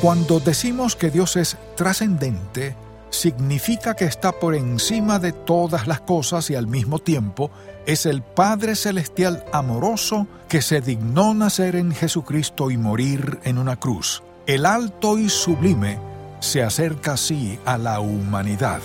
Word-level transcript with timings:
Cuando 0.00 0.40
decimos 0.40 0.96
que 0.96 1.10
Dios 1.10 1.36
es 1.36 1.58
trascendente, 1.76 2.74
significa 3.10 3.94
que 3.94 4.06
está 4.06 4.32
por 4.32 4.54
encima 4.54 5.18
de 5.18 5.32
todas 5.32 5.86
las 5.86 6.00
cosas 6.00 6.48
y 6.48 6.54
al 6.54 6.66
mismo 6.66 7.00
tiempo 7.00 7.50
es 7.86 8.06
el 8.06 8.22
Padre 8.22 8.76
Celestial 8.76 9.44
amoroso 9.52 10.26
que 10.48 10.62
se 10.62 10.80
dignó 10.80 11.34
nacer 11.34 11.76
en 11.76 11.92
Jesucristo 11.92 12.70
y 12.70 12.78
morir 12.78 13.40
en 13.44 13.58
una 13.58 13.76
cruz. 13.76 14.22
El 14.46 14.64
alto 14.64 15.18
y 15.18 15.28
sublime 15.28 15.98
se 16.40 16.62
acerca 16.62 17.12
así 17.12 17.58
a 17.66 17.76
la 17.76 18.00
humanidad. 18.00 18.80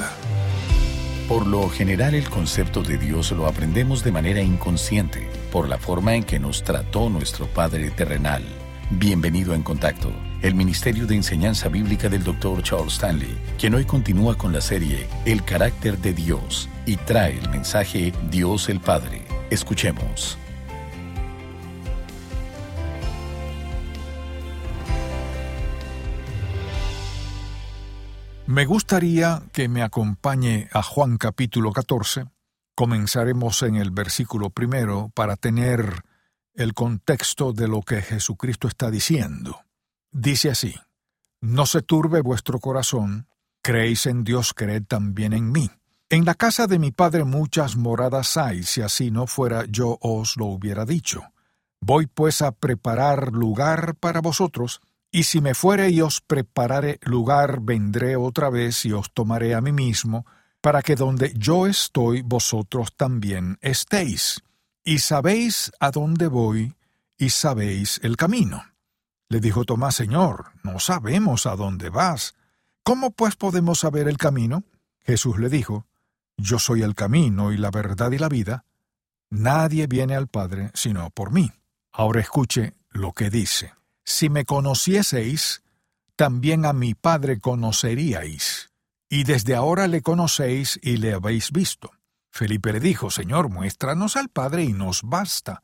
Por 1.30 1.48
lo 1.48 1.70
general 1.70 2.14
el 2.14 2.30
concepto 2.30 2.84
de 2.84 2.98
Dios 2.98 3.32
lo 3.32 3.48
aprendemos 3.48 4.04
de 4.04 4.12
manera 4.12 4.42
inconsciente, 4.42 5.30
por 5.50 5.70
la 5.70 5.78
forma 5.78 6.14
en 6.16 6.26
que 6.26 6.40
nos 6.40 6.62
trató 6.64 7.10
nuestro 7.10 7.48
Padre 7.48 7.90
terrenal. 7.92 8.44
Bienvenido 8.92 9.56
en 9.56 9.64
contacto, 9.64 10.12
el 10.46 10.54
Ministerio 10.54 11.08
de 11.08 11.16
Enseñanza 11.16 11.70
Bíblica 11.70 12.08
del 12.08 12.24
Dr. 12.24 12.62
Charles 12.62 12.94
Stanley, 12.94 13.36
quien 13.58 13.74
hoy 13.74 13.84
continúa 13.84 14.38
con 14.38 14.54
la 14.54 14.62
serie 14.62 15.08
El 15.26 15.44
carácter 15.44 15.98
de 15.98 16.14
Dios 16.14 16.70
y 16.86 16.98
trae 16.98 17.40
el 17.40 17.50
mensaje 17.50 18.14
Dios 18.30 18.70
el 18.70 18.80
Padre. 18.80 19.24
Escuchemos. 19.50 20.38
Me 28.46 28.66
gustaría 28.66 29.42
que 29.52 29.68
me 29.68 29.82
acompañe 29.82 30.70
a 30.72 30.84
Juan 30.84 31.18
capítulo 31.18 31.72
14. 31.72 32.26
Comenzaremos 32.76 33.64
en 33.64 33.78
el 33.78 33.90
versículo 33.90 34.52
primero 34.52 35.10
para 35.16 35.38
tener 35.38 36.04
el 36.54 36.76
contexto 36.76 37.52
de 37.52 37.68
lo 37.68 37.82
que 37.82 38.04
Jesucristo 38.04 38.68
está 38.68 38.92
diciendo. 38.92 39.65
Dice 40.18 40.50
así, 40.50 40.74
No 41.42 41.66
se 41.66 41.82
turbe 41.82 42.22
vuestro 42.22 42.60
corazón, 42.60 43.28
creéis 43.62 44.06
en 44.06 44.24
Dios, 44.24 44.54
creed 44.54 44.84
también 44.88 45.34
en 45.34 45.52
mí. 45.52 45.70
En 46.10 46.24
la 46.24 46.36
casa 46.36 46.68
de 46.68 46.80
mi 46.80 46.92
Padre 46.92 47.26
muchas 47.26 47.76
moradas 47.76 48.38
hay, 48.38 48.64
si 48.64 48.82
así 48.82 49.12
no 49.12 49.28
fuera 49.28 49.66
yo 49.66 49.98
os 50.00 50.38
lo 50.38 50.46
hubiera 50.46 50.86
dicho. 50.86 51.22
Voy 51.82 52.08
pues 52.08 52.42
a 52.42 52.54
preparar 52.54 53.34
lugar 53.34 53.96
para 53.96 54.22
vosotros, 54.22 54.80
y 55.12 55.24
si 55.24 55.42
me 55.42 55.54
fuere 55.54 55.90
y 55.90 56.00
os 56.00 56.22
preparare 56.22 56.98
lugar, 57.02 57.60
vendré 57.60 58.16
otra 58.16 58.50
vez 58.50 58.86
y 58.86 58.94
os 58.94 59.12
tomaré 59.12 59.54
a 59.54 59.60
mí 59.60 59.74
mismo, 59.74 60.26
para 60.62 60.82
que 60.82 60.96
donde 60.96 61.34
yo 61.36 61.68
estoy 61.68 62.22
vosotros 62.22 62.96
también 62.96 63.58
estéis. 63.60 64.42
Y 64.82 65.00
sabéis 65.00 65.74
a 65.82 65.92
dónde 65.92 66.28
voy, 66.28 66.74
y 67.18 67.32
sabéis 67.32 68.00
el 68.02 68.16
camino. 68.16 68.64
Le 69.30 69.40
dijo 69.40 69.66
Tomás, 69.66 69.96
Señor, 69.96 70.52
no 70.64 70.80
sabemos 70.80 71.46
a 71.46 71.56
dónde 71.56 71.90
vas. 71.90 72.36
¿Cómo 72.84 73.12
pues 73.12 73.36
podemos 73.36 73.80
saber 73.80 74.08
el 74.08 74.18
camino? 74.18 74.64
Jesús 75.00 75.40
le 75.40 75.50
dijo, 75.50 75.88
Yo 76.38 76.60
soy 76.60 76.84
el 76.84 76.96
camino 76.96 77.52
y 77.52 77.58
la 77.58 77.72
verdad 77.72 78.12
y 78.12 78.18
la 78.18 78.30
vida. 78.30 78.66
Nadie 79.30 79.88
viene 79.88 80.16
al 80.16 80.28
Padre 80.28 80.72
sino 80.74 81.10
por 81.10 81.32
mí. 81.32 81.52
Ahora 81.92 82.22
escuche 82.22 82.74
lo 82.90 83.14
que 83.14 83.30
dice. 83.30 83.74
Si 84.04 84.30
me 84.30 84.46
conocieseis, 84.46 85.64
también 86.16 86.66
a 86.66 86.74
mi 86.74 86.94
Padre 86.94 87.40
conoceríais, 87.40 88.72
y 89.10 89.24
desde 89.24 89.56
ahora 89.56 89.88
le 89.88 90.02
conocéis 90.02 90.80
y 90.82 90.98
le 90.98 91.14
habéis 91.14 91.52
visto. 91.52 91.92
Felipe 92.30 92.72
le 92.72 92.80
dijo, 92.80 93.10
Señor, 93.10 93.50
muéstranos 93.50 94.16
al 94.16 94.30
Padre 94.30 94.64
y 94.64 94.74
nos 94.74 95.02
basta. 95.04 95.64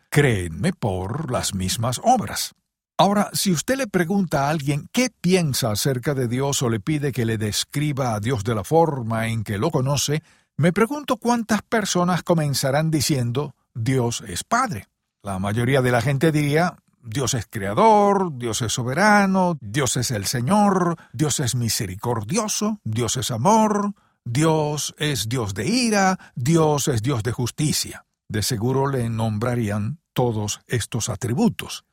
creedme 0.11 0.73
por 0.73 1.31
las 1.31 1.55
mismas 1.55 2.01
obras. 2.03 2.53
Ahora, 2.97 3.29
si 3.33 3.51
usted 3.51 3.77
le 3.77 3.87
pregunta 3.87 4.45
a 4.45 4.49
alguien 4.49 4.89
qué 4.91 5.09
piensa 5.09 5.71
acerca 5.71 6.13
de 6.13 6.27
Dios 6.27 6.61
o 6.61 6.69
le 6.69 6.81
pide 6.81 7.13
que 7.13 7.25
le 7.25 7.37
describa 7.37 8.13
a 8.13 8.19
Dios 8.19 8.43
de 8.43 8.53
la 8.53 8.65
forma 8.65 9.29
en 9.29 9.43
que 9.43 9.57
lo 9.57 9.71
conoce, 9.71 10.21
me 10.57 10.73
pregunto 10.73 11.15
cuántas 11.15 11.61
personas 11.61 12.23
comenzarán 12.23 12.91
diciendo 12.91 13.55
Dios 13.73 14.21
es 14.27 14.43
Padre. 14.43 14.87
La 15.23 15.39
mayoría 15.39 15.81
de 15.81 15.91
la 15.91 16.01
gente 16.01 16.33
diría, 16.33 16.75
Dios 17.01 17.33
es 17.33 17.47
creador, 17.49 18.37
Dios 18.37 18.61
es 18.61 18.73
soberano, 18.73 19.57
Dios 19.61 19.95
es 19.95 20.11
el 20.11 20.25
Señor, 20.25 20.97
Dios 21.13 21.39
es 21.39 21.55
misericordioso, 21.55 22.79
Dios 22.83 23.15
es 23.15 23.31
amor, 23.31 23.93
Dios 24.25 24.93
es 24.97 25.29
Dios 25.29 25.53
de 25.53 25.67
ira, 25.67 26.19
Dios 26.35 26.89
es 26.89 27.01
Dios 27.01 27.23
de 27.23 27.31
justicia. 27.31 28.05
De 28.27 28.43
seguro 28.43 28.87
le 28.87 29.09
nombrarían 29.09 30.00
todos 30.13 30.61
estos 30.67 31.09
atributos. 31.09 31.85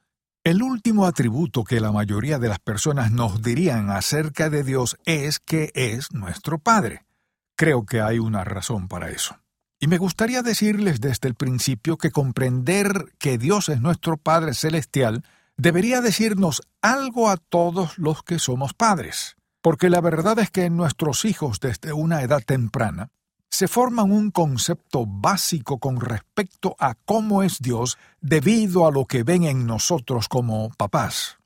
El 0.44 0.62
último 0.62 1.06
atributo 1.06 1.64
que 1.64 1.80
la 1.80 1.92
mayoría 1.92 2.38
de 2.38 2.48
las 2.48 2.58
personas 2.58 3.10
nos 3.10 3.42
dirían 3.42 3.90
acerca 3.90 4.48
de 4.50 4.62
Dios 4.62 4.96
es 5.04 5.40
que 5.40 5.70
es 5.74 6.12
nuestro 6.12 6.58
Padre. 6.58 7.04
Creo 7.56 7.84
que 7.84 8.00
hay 8.00 8.18
una 8.18 8.44
razón 8.44 8.88
para 8.88 9.10
eso. 9.10 9.36
Y 9.80 9.86
me 9.86 9.98
gustaría 9.98 10.42
decirles 10.42 11.00
desde 11.00 11.28
el 11.28 11.34
principio 11.34 11.98
que 11.98 12.10
comprender 12.10 13.12
que 13.18 13.38
Dios 13.38 13.68
es 13.68 13.80
nuestro 13.80 14.16
Padre 14.16 14.54
Celestial 14.54 15.22
debería 15.56 16.00
decirnos 16.00 16.62
algo 16.80 17.28
a 17.28 17.36
todos 17.36 17.98
los 17.98 18.22
que 18.22 18.38
somos 18.38 18.74
padres, 18.74 19.36
porque 19.60 19.90
la 19.90 20.00
verdad 20.00 20.38
es 20.38 20.50
que 20.50 20.70
nuestros 20.70 21.24
hijos 21.24 21.60
desde 21.60 21.92
una 21.92 22.22
edad 22.22 22.42
temprana 22.44 23.10
se 23.50 23.68
forman 23.68 24.12
un 24.12 24.30
concepto 24.30 25.06
básico 25.06 25.78
con 25.78 26.00
respecto 26.00 26.76
a 26.78 26.94
cómo 26.94 27.42
es 27.42 27.58
Dios 27.60 27.98
debido 28.20 28.86
a 28.86 28.90
lo 28.90 29.06
que 29.06 29.22
ven 29.22 29.44
en 29.44 29.66
nosotros 29.66 30.28
como 30.28 30.70
papás. 30.70 31.38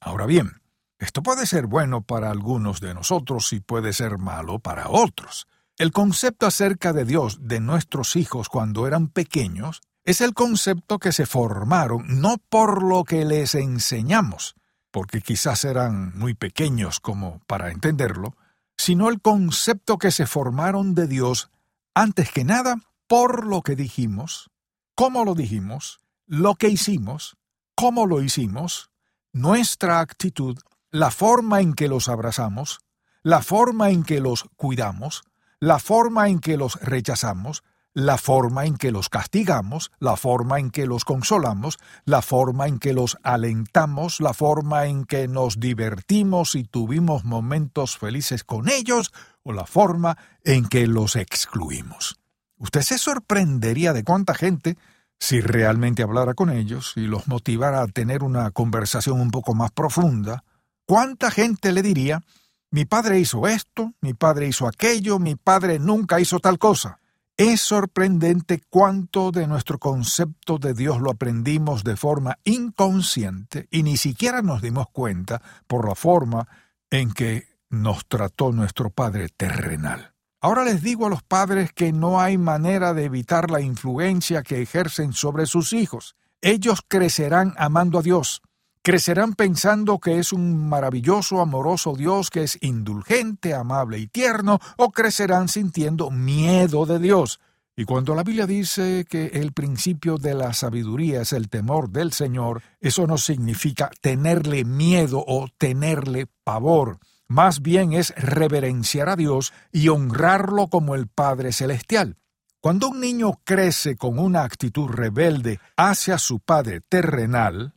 Ahora 0.00 0.26
bien, 0.26 0.60
esto 0.98 1.22
puede 1.22 1.46
ser 1.46 1.66
bueno 1.66 2.02
para 2.02 2.30
algunos 2.30 2.80
de 2.80 2.94
nosotros 2.94 3.52
y 3.52 3.60
puede 3.60 3.92
ser 3.92 4.18
malo 4.18 4.58
para 4.58 4.88
otros. 4.88 5.46
El 5.76 5.92
concepto 5.92 6.46
acerca 6.46 6.92
de 6.92 7.04
Dios 7.04 7.38
de 7.42 7.60
nuestros 7.60 8.16
hijos 8.16 8.48
cuando 8.48 8.86
eran 8.86 9.08
pequeños 9.08 9.80
es 10.04 10.20
el 10.20 10.34
concepto 10.34 10.98
que 10.98 11.12
se 11.12 11.26
formaron 11.26 12.20
no 12.20 12.38
por 12.48 12.82
lo 12.82 13.04
que 13.04 13.24
les 13.24 13.54
enseñamos, 13.54 14.56
porque 14.90 15.20
quizás 15.20 15.64
eran 15.64 16.18
muy 16.18 16.34
pequeños 16.34 16.98
como 16.98 17.40
para 17.46 17.70
entenderlo, 17.70 18.34
sino 18.78 19.10
el 19.10 19.20
concepto 19.20 19.98
que 19.98 20.10
se 20.10 20.26
formaron 20.26 20.94
de 20.94 21.06
Dios 21.06 21.50
antes 21.94 22.30
que 22.30 22.44
nada 22.44 22.76
por 23.08 23.44
lo 23.44 23.62
que 23.62 23.74
dijimos, 23.76 24.50
cómo 24.94 25.24
lo 25.24 25.34
dijimos, 25.34 26.00
lo 26.26 26.54
que 26.54 26.68
hicimos, 26.68 27.36
cómo 27.74 28.06
lo 28.06 28.22
hicimos, 28.22 28.90
nuestra 29.32 30.00
actitud, 30.00 30.58
la 30.90 31.10
forma 31.10 31.60
en 31.60 31.74
que 31.74 31.88
los 31.88 32.08
abrazamos, 32.08 32.80
la 33.22 33.42
forma 33.42 33.90
en 33.90 34.04
que 34.04 34.20
los 34.20 34.44
cuidamos, 34.56 35.24
la 35.60 35.78
forma 35.78 36.28
en 36.28 36.38
que 36.38 36.56
los 36.56 36.80
rechazamos, 36.80 37.64
la 37.98 38.16
forma 38.16 38.64
en 38.64 38.76
que 38.76 38.92
los 38.92 39.08
castigamos, 39.08 39.90
la 39.98 40.16
forma 40.16 40.60
en 40.60 40.70
que 40.70 40.86
los 40.86 41.04
consolamos, 41.04 41.78
la 42.04 42.22
forma 42.22 42.68
en 42.68 42.78
que 42.78 42.92
los 42.92 43.18
alentamos, 43.24 44.20
la 44.20 44.34
forma 44.34 44.86
en 44.86 45.04
que 45.04 45.26
nos 45.26 45.58
divertimos 45.58 46.54
y 46.54 46.62
tuvimos 46.62 47.24
momentos 47.24 47.98
felices 47.98 48.44
con 48.44 48.68
ellos, 48.68 49.12
o 49.42 49.52
la 49.52 49.66
forma 49.66 50.16
en 50.44 50.68
que 50.68 50.86
los 50.86 51.16
excluimos. 51.16 52.20
Usted 52.58 52.82
se 52.82 52.98
sorprendería 52.98 53.92
de 53.92 54.04
cuánta 54.04 54.32
gente, 54.32 54.76
si 55.18 55.40
realmente 55.40 56.04
hablara 56.04 56.34
con 56.34 56.50
ellos 56.50 56.92
y 56.94 57.00
los 57.00 57.26
motivara 57.26 57.82
a 57.82 57.88
tener 57.88 58.22
una 58.22 58.52
conversación 58.52 59.20
un 59.20 59.32
poco 59.32 59.54
más 59.54 59.72
profunda, 59.72 60.44
cuánta 60.86 61.32
gente 61.32 61.72
le 61.72 61.82
diría 61.82 62.22
mi 62.70 62.84
padre 62.84 63.18
hizo 63.18 63.48
esto, 63.48 63.94
mi 64.02 64.14
padre 64.14 64.46
hizo 64.46 64.68
aquello, 64.68 65.18
mi 65.18 65.34
padre 65.34 65.78
nunca 65.78 66.20
hizo 66.20 66.38
tal 66.38 66.58
cosa. 66.58 67.00
Es 67.38 67.60
sorprendente 67.60 68.60
cuánto 68.68 69.30
de 69.30 69.46
nuestro 69.46 69.78
concepto 69.78 70.58
de 70.58 70.74
Dios 70.74 71.00
lo 71.00 71.12
aprendimos 71.12 71.84
de 71.84 71.96
forma 71.96 72.36
inconsciente 72.42 73.68
y 73.70 73.84
ni 73.84 73.96
siquiera 73.96 74.42
nos 74.42 74.60
dimos 74.60 74.88
cuenta 74.90 75.40
por 75.68 75.86
la 75.86 75.94
forma 75.94 76.48
en 76.90 77.12
que 77.12 77.46
nos 77.70 78.08
trató 78.08 78.50
nuestro 78.50 78.90
Padre 78.90 79.28
terrenal. 79.28 80.14
Ahora 80.40 80.64
les 80.64 80.82
digo 80.82 81.06
a 81.06 81.10
los 81.10 81.22
padres 81.22 81.72
que 81.72 81.92
no 81.92 82.20
hay 82.20 82.38
manera 82.38 82.92
de 82.92 83.04
evitar 83.04 83.52
la 83.52 83.60
influencia 83.60 84.42
que 84.42 84.60
ejercen 84.60 85.12
sobre 85.12 85.46
sus 85.46 85.72
hijos. 85.72 86.16
Ellos 86.40 86.80
crecerán 86.88 87.54
amando 87.56 88.00
a 88.00 88.02
Dios, 88.02 88.42
Crecerán 88.82 89.34
pensando 89.34 89.98
que 89.98 90.18
es 90.18 90.32
un 90.32 90.68
maravilloso, 90.68 91.40
amoroso 91.40 91.94
Dios 91.94 92.30
que 92.30 92.44
es 92.44 92.58
indulgente, 92.62 93.54
amable 93.54 93.98
y 93.98 94.06
tierno, 94.06 94.58
o 94.76 94.90
crecerán 94.90 95.48
sintiendo 95.48 96.10
miedo 96.10 96.86
de 96.86 96.98
Dios. 96.98 97.40
Y 97.76 97.84
cuando 97.84 98.16
la 98.16 98.24
Biblia 98.24 98.46
dice 98.46 99.06
que 99.08 99.26
el 99.26 99.52
principio 99.52 100.18
de 100.18 100.34
la 100.34 100.52
sabiduría 100.52 101.20
es 101.20 101.32
el 101.32 101.48
temor 101.48 101.90
del 101.90 102.12
Señor, 102.12 102.62
eso 102.80 103.06
no 103.06 103.18
significa 103.18 103.88
tenerle 104.00 104.64
miedo 104.64 105.22
o 105.24 105.46
tenerle 105.58 106.26
pavor. 106.42 106.98
Más 107.28 107.62
bien 107.62 107.92
es 107.92 108.12
reverenciar 108.16 109.08
a 109.08 109.14
Dios 109.14 109.52
y 109.70 109.90
honrarlo 109.90 110.66
como 110.66 110.96
el 110.96 111.06
Padre 111.06 111.52
Celestial. 111.52 112.16
Cuando 112.60 112.88
un 112.88 113.00
niño 113.00 113.38
crece 113.44 113.96
con 113.96 114.18
una 114.18 114.42
actitud 114.42 114.88
rebelde 114.88 115.60
hacia 115.76 116.18
su 116.18 116.40
Padre 116.40 116.80
terrenal, 116.80 117.74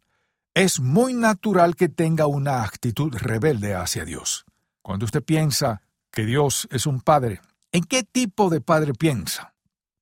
es 0.54 0.80
muy 0.82 1.14
natural 1.14 1.76
que 1.76 1.88
tenga 1.88 2.28
una 2.28 2.64
actitud 2.64 3.16
rebelde 3.16 3.74
hacia 3.74 4.04
Dios. 4.04 4.46
Cuando 4.82 5.06
usted 5.06 5.24
piensa 5.24 5.82
que 6.12 6.26
Dios 6.26 6.68
es 6.72 6.86
un 6.86 7.00
Padre, 7.00 7.42
¿en 7.72 7.84
qué 7.84 8.04
tipo 8.04 8.50
de 8.50 8.60
Padre 8.60 8.94
piensa? 8.94 9.54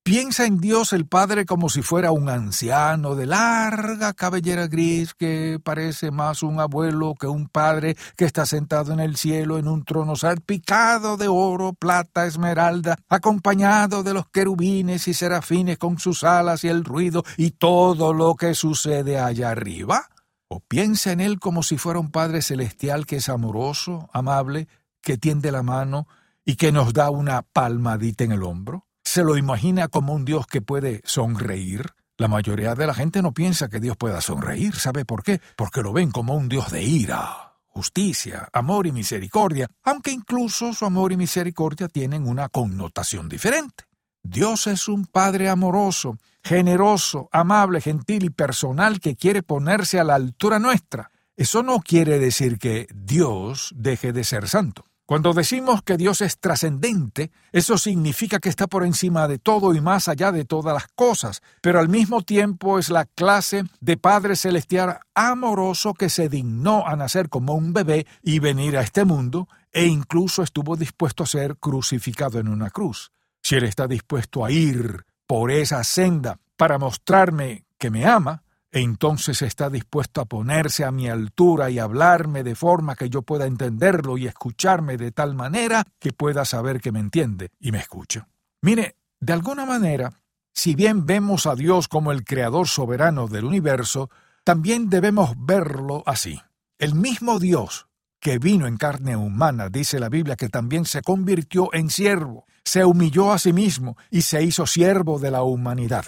Piensa 0.02 0.46
en 0.46 0.58
Dios 0.58 0.92
el 0.92 1.06
Padre 1.06 1.44
como 1.44 1.68
si 1.68 1.82
fuera 1.82 2.10
un 2.10 2.30
anciano 2.30 3.14
de 3.14 3.26
larga 3.26 4.12
cabellera 4.14 4.66
gris 4.66 5.14
que 5.14 5.60
parece 5.62 6.10
más 6.10 6.42
un 6.42 6.58
abuelo 6.58 7.14
que 7.14 7.26
un 7.26 7.48
padre 7.48 7.96
que 8.16 8.24
está 8.24 8.46
sentado 8.46 8.92
en 8.92 8.98
el 8.98 9.16
cielo 9.16 9.58
en 9.58 9.68
un 9.68 9.84
trono 9.84 10.16
salpicado 10.16 11.16
de 11.16 11.28
oro, 11.28 11.74
plata, 11.74 12.26
esmeralda, 12.26 12.96
acompañado 13.08 14.02
de 14.02 14.14
los 14.14 14.26
querubines 14.30 15.06
y 15.06 15.14
serafines 15.14 15.76
con 15.76 15.98
sus 15.98 16.24
alas 16.24 16.64
y 16.64 16.68
el 16.68 16.82
ruido 16.82 17.22
y 17.36 17.52
todo 17.52 18.14
lo 18.14 18.34
que 18.34 18.54
sucede 18.54 19.18
allá 19.18 19.50
arriba. 19.50 20.09
O 20.50 20.60
piensa 20.60 21.12
en 21.12 21.20
Él 21.20 21.38
como 21.38 21.62
si 21.62 21.78
fuera 21.78 21.98
un 21.98 22.10
Padre 22.10 22.42
celestial 22.42 23.06
que 23.06 23.16
es 23.16 23.30
amoroso, 23.30 24.10
amable, 24.12 24.68
que 25.00 25.16
tiende 25.16 25.50
la 25.50 25.62
mano 25.62 26.06
y 26.44 26.56
que 26.56 26.72
nos 26.72 26.92
da 26.92 27.08
una 27.10 27.40
palmadita 27.40 28.24
en 28.24 28.32
el 28.32 28.42
hombro 28.42 28.90
se 29.10 29.24
lo 29.24 29.36
imagina 29.36 29.88
como 29.88 30.12
un 30.12 30.24
Dios 30.24 30.46
que 30.46 30.62
puede 30.62 31.00
sonreír. 31.04 31.84
La 32.16 32.28
mayoría 32.28 32.76
de 32.76 32.86
la 32.86 32.94
gente 32.94 33.22
no 33.22 33.32
piensa 33.32 33.68
que 33.68 33.80
Dios 33.80 33.96
pueda 33.96 34.20
sonreír. 34.20 34.76
¿Sabe 34.76 35.04
por 35.04 35.24
qué? 35.24 35.40
Porque 35.56 35.82
lo 35.82 35.92
ven 35.92 36.12
como 36.12 36.36
un 36.36 36.48
Dios 36.48 36.70
de 36.70 36.84
ira, 36.84 37.56
justicia, 37.66 38.48
amor 38.52 38.86
y 38.86 38.92
misericordia, 38.92 39.66
aunque 39.82 40.12
incluso 40.12 40.72
su 40.74 40.84
amor 40.84 41.10
y 41.10 41.16
misericordia 41.16 41.88
tienen 41.88 42.28
una 42.28 42.48
connotación 42.48 43.28
diferente. 43.28 43.89
Dios 44.22 44.66
es 44.66 44.88
un 44.88 45.06
Padre 45.06 45.48
amoroso, 45.48 46.18
generoso, 46.42 47.28
amable, 47.32 47.80
gentil 47.80 48.24
y 48.24 48.30
personal 48.30 49.00
que 49.00 49.16
quiere 49.16 49.42
ponerse 49.42 49.98
a 49.98 50.04
la 50.04 50.14
altura 50.14 50.58
nuestra. 50.58 51.10
Eso 51.36 51.62
no 51.62 51.80
quiere 51.80 52.18
decir 52.18 52.58
que 52.58 52.86
Dios 52.94 53.72
deje 53.74 54.12
de 54.12 54.24
ser 54.24 54.48
santo. 54.48 54.84
Cuando 55.10 55.32
decimos 55.32 55.82
que 55.82 55.96
Dios 55.96 56.20
es 56.20 56.38
trascendente, 56.38 57.32
eso 57.50 57.78
significa 57.78 58.38
que 58.38 58.48
está 58.48 58.68
por 58.68 58.84
encima 58.84 59.26
de 59.26 59.40
todo 59.40 59.74
y 59.74 59.80
más 59.80 60.06
allá 60.06 60.30
de 60.30 60.44
todas 60.44 60.72
las 60.72 60.86
cosas, 60.94 61.42
pero 61.60 61.80
al 61.80 61.88
mismo 61.88 62.22
tiempo 62.22 62.78
es 62.78 62.90
la 62.90 63.06
clase 63.06 63.64
de 63.80 63.96
Padre 63.96 64.36
Celestial 64.36 65.00
amoroso 65.16 65.94
que 65.94 66.10
se 66.10 66.28
dignó 66.28 66.86
a 66.86 66.94
nacer 66.94 67.28
como 67.28 67.54
un 67.54 67.72
bebé 67.72 68.06
y 68.22 68.38
venir 68.38 68.76
a 68.76 68.82
este 68.82 69.04
mundo, 69.04 69.48
e 69.72 69.86
incluso 69.86 70.44
estuvo 70.44 70.76
dispuesto 70.76 71.24
a 71.24 71.26
ser 71.26 71.56
crucificado 71.56 72.38
en 72.38 72.46
una 72.46 72.70
cruz. 72.70 73.10
Si 73.42 73.56
Él 73.56 73.64
está 73.64 73.86
dispuesto 73.86 74.44
a 74.44 74.50
ir 74.50 75.04
por 75.26 75.50
esa 75.50 75.82
senda 75.84 76.38
para 76.56 76.78
mostrarme 76.78 77.64
que 77.78 77.90
me 77.90 78.06
ama, 78.06 78.42
entonces 78.72 79.42
está 79.42 79.68
dispuesto 79.68 80.20
a 80.20 80.26
ponerse 80.26 80.84
a 80.84 80.92
mi 80.92 81.08
altura 81.08 81.70
y 81.70 81.78
hablarme 81.78 82.44
de 82.44 82.54
forma 82.54 82.94
que 82.94 83.10
yo 83.10 83.22
pueda 83.22 83.46
entenderlo 83.46 84.16
y 84.16 84.26
escucharme 84.26 84.96
de 84.96 85.10
tal 85.10 85.34
manera 85.34 85.84
que 85.98 86.12
pueda 86.12 86.44
saber 86.44 86.80
que 86.80 86.92
me 86.92 87.00
entiende 87.00 87.50
y 87.58 87.72
me 87.72 87.78
escucha. 87.78 88.28
Mire, 88.62 88.96
de 89.18 89.32
alguna 89.32 89.66
manera, 89.66 90.12
si 90.52 90.74
bien 90.74 91.06
vemos 91.06 91.46
a 91.46 91.54
Dios 91.54 91.88
como 91.88 92.12
el 92.12 92.24
creador 92.24 92.68
soberano 92.68 93.26
del 93.26 93.44
universo, 93.44 94.10
también 94.44 94.88
debemos 94.88 95.32
verlo 95.36 96.02
así. 96.06 96.40
El 96.78 96.94
mismo 96.94 97.38
Dios 97.38 97.88
que 98.20 98.38
vino 98.38 98.66
en 98.66 98.76
carne 98.76 99.16
humana, 99.16 99.68
dice 99.68 99.98
la 99.98 100.08
Biblia, 100.08 100.36
que 100.36 100.48
también 100.48 100.84
se 100.84 101.02
convirtió 101.02 101.72
en 101.72 101.90
siervo, 101.90 102.46
se 102.64 102.84
humilló 102.84 103.32
a 103.32 103.38
sí 103.38 103.52
mismo 103.52 103.96
y 104.10 104.22
se 104.22 104.42
hizo 104.42 104.66
siervo 104.66 105.18
de 105.18 105.30
la 105.30 105.42
humanidad. 105.42 106.04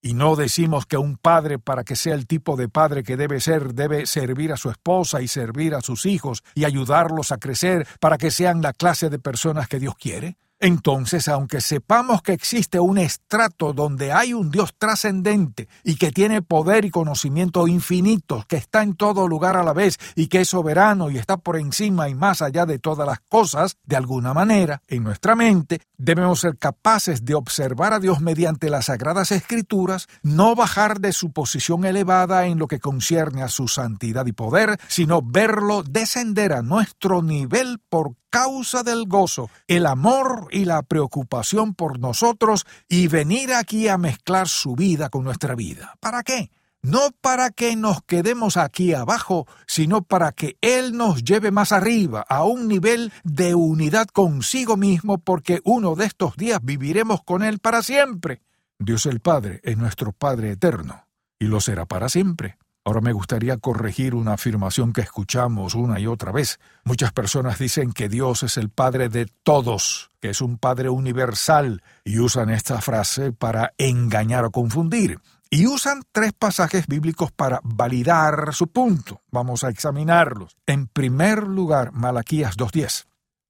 Y 0.00 0.14
no 0.14 0.36
decimos 0.36 0.86
que 0.86 0.96
un 0.96 1.16
padre, 1.16 1.58
para 1.58 1.82
que 1.82 1.96
sea 1.96 2.14
el 2.14 2.28
tipo 2.28 2.56
de 2.56 2.68
padre 2.68 3.02
que 3.02 3.16
debe 3.16 3.40
ser, 3.40 3.74
debe 3.74 4.06
servir 4.06 4.52
a 4.52 4.56
su 4.56 4.70
esposa 4.70 5.20
y 5.20 5.26
servir 5.26 5.74
a 5.74 5.80
sus 5.80 6.06
hijos 6.06 6.44
y 6.54 6.64
ayudarlos 6.64 7.32
a 7.32 7.38
crecer 7.38 7.88
para 7.98 8.16
que 8.16 8.30
sean 8.30 8.62
la 8.62 8.72
clase 8.72 9.10
de 9.10 9.18
personas 9.18 9.66
que 9.66 9.80
Dios 9.80 9.96
quiere. 9.96 10.38
Entonces, 10.58 11.28
aunque 11.28 11.60
sepamos 11.60 12.22
que 12.22 12.32
existe 12.32 12.80
un 12.80 12.96
estrato 12.96 13.74
donde 13.74 14.12
hay 14.12 14.32
un 14.32 14.50
Dios 14.50 14.74
trascendente 14.78 15.68
y 15.84 15.96
que 15.96 16.12
tiene 16.12 16.40
poder 16.40 16.86
y 16.86 16.90
conocimiento 16.90 17.68
infinitos, 17.68 18.46
que 18.46 18.56
está 18.56 18.82
en 18.82 18.94
todo 18.94 19.28
lugar 19.28 19.56
a 19.58 19.62
la 19.62 19.74
vez 19.74 19.98
y 20.14 20.28
que 20.28 20.40
es 20.40 20.48
soberano 20.48 21.10
y 21.10 21.18
está 21.18 21.36
por 21.36 21.58
encima 21.58 22.08
y 22.08 22.14
más 22.14 22.40
allá 22.40 22.64
de 22.64 22.78
todas 22.78 23.06
las 23.06 23.20
cosas, 23.20 23.76
de 23.84 23.96
alguna 23.96 24.32
manera, 24.32 24.80
en 24.88 25.04
nuestra 25.04 25.36
mente, 25.36 25.82
debemos 25.98 26.40
ser 26.40 26.56
capaces 26.56 27.24
de 27.24 27.34
observar 27.34 27.92
a 27.92 28.00
Dios 28.00 28.22
mediante 28.22 28.70
las 28.70 28.86
sagradas 28.86 29.32
escrituras, 29.32 30.08
no 30.22 30.54
bajar 30.54 31.00
de 31.00 31.12
su 31.12 31.32
posición 31.32 31.84
elevada 31.84 32.46
en 32.46 32.58
lo 32.58 32.66
que 32.66 32.80
concierne 32.80 33.42
a 33.42 33.48
su 33.48 33.68
santidad 33.68 34.24
y 34.24 34.32
poder, 34.32 34.78
sino 34.88 35.20
verlo 35.20 35.82
descender 35.82 36.54
a 36.54 36.62
nuestro 36.62 37.22
nivel 37.22 37.78
por 37.90 38.14
causa 38.36 38.82
del 38.82 39.06
gozo, 39.06 39.48
el 39.66 39.86
amor 39.86 40.48
y 40.50 40.66
la 40.66 40.82
preocupación 40.82 41.72
por 41.72 41.98
nosotros 41.98 42.66
y 42.86 43.08
venir 43.08 43.54
aquí 43.54 43.88
a 43.88 43.96
mezclar 43.96 44.46
su 44.46 44.76
vida 44.76 45.08
con 45.08 45.24
nuestra 45.24 45.54
vida. 45.54 45.94
¿Para 46.00 46.22
qué? 46.22 46.50
No 46.82 47.12
para 47.22 47.48
que 47.48 47.76
nos 47.76 48.02
quedemos 48.02 48.58
aquí 48.58 48.92
abajo, 48.92 49.46
sino 49.66 50.02
para 50.02 50.32
que 50.32 50.58
Él 50.60 50.98
nos 50.98 51.24
lleve 51.24 51.50
más 51.50 51.72
arriba, 51.72 52.26
a 52.28 52.44
un 52.44 52.68
nivel 52.68 53.10
de 53.24 53.54
unidad 53.54 54.06
consigo 54.08 54.76
mismo, 54.76 55.16
porque 55.16 55.62
uno 55.64 55.94
de 55.94 56.04
estos 56.04 56.36
días 56.36 56.60
viviremos 56.62 57.22
con 57.24 57.42
Él 57.42 57.58
para 57.58 57.82
siempre. 57.82 58.42
Dios 58.78 59.06
el 59.06 59.20
Padre 59.20 59.62
es 59.64 59.78
nuestro 59.78 60.12
Padre 60.12 60.50
eterno, 60.50 61.06
y 61.38 61.46
lo 61.46 61.58
será 61.60 61.86
para 61.86 62.10
siempre. 62.10 62.58
Ahora 62.86 63.00
me 63.00 63.12
gustaría 63.12 63.56
corregir 63.56 64.14
una 64.14 64.34
afirmación 64.34 64.92
que 64.92 65.00
escuchamos 65.00 65.74
una 65.74 65.98
y 65.98 66.06
otra 66.06 66.30
vez. 66.30 66.60
Muchas 66.84 67.10
personas 67.10 67.58
dicen 67.58 67.92
que 67.92 68.08
Dios 68.08 68.44
es 68.44 68.56
el 68.58 68.70
Padre 68.70 69.08
de 69.08 69.26
todos, 69.26 70.12
que 70.20 70.30
es 70.30 70.40
un 70.40 70.56
Padre 70.56 70.88
universal, 70.88 71.82
y 72.04 72.20
usan 72.20 72.48
esta 72.48 72.80
frase 72.80 73.32
para 73.32 73.72
engañar 73.76 74.44
o 74.44 74.52
confundir. 74.52 75.18
Y 75.50 75.66
usan 75.66 76.04
tres 76.12 76.32
pasajes 76.32 76.86
bíblicos 76.86 77.32
para 77.32 77.60
validar 77.64 78.54
su 78.54 78.68
punto. 78.68 79.20
Vamos 79.32 79.64
a 79.64 79.70
examinarlos. 79.70 80.56
En 80.64 80.86
primer 80.86 81.42
lugar, 81.42 81.90
Malaquías 81.90 82.56
2.10. 82.56 83.06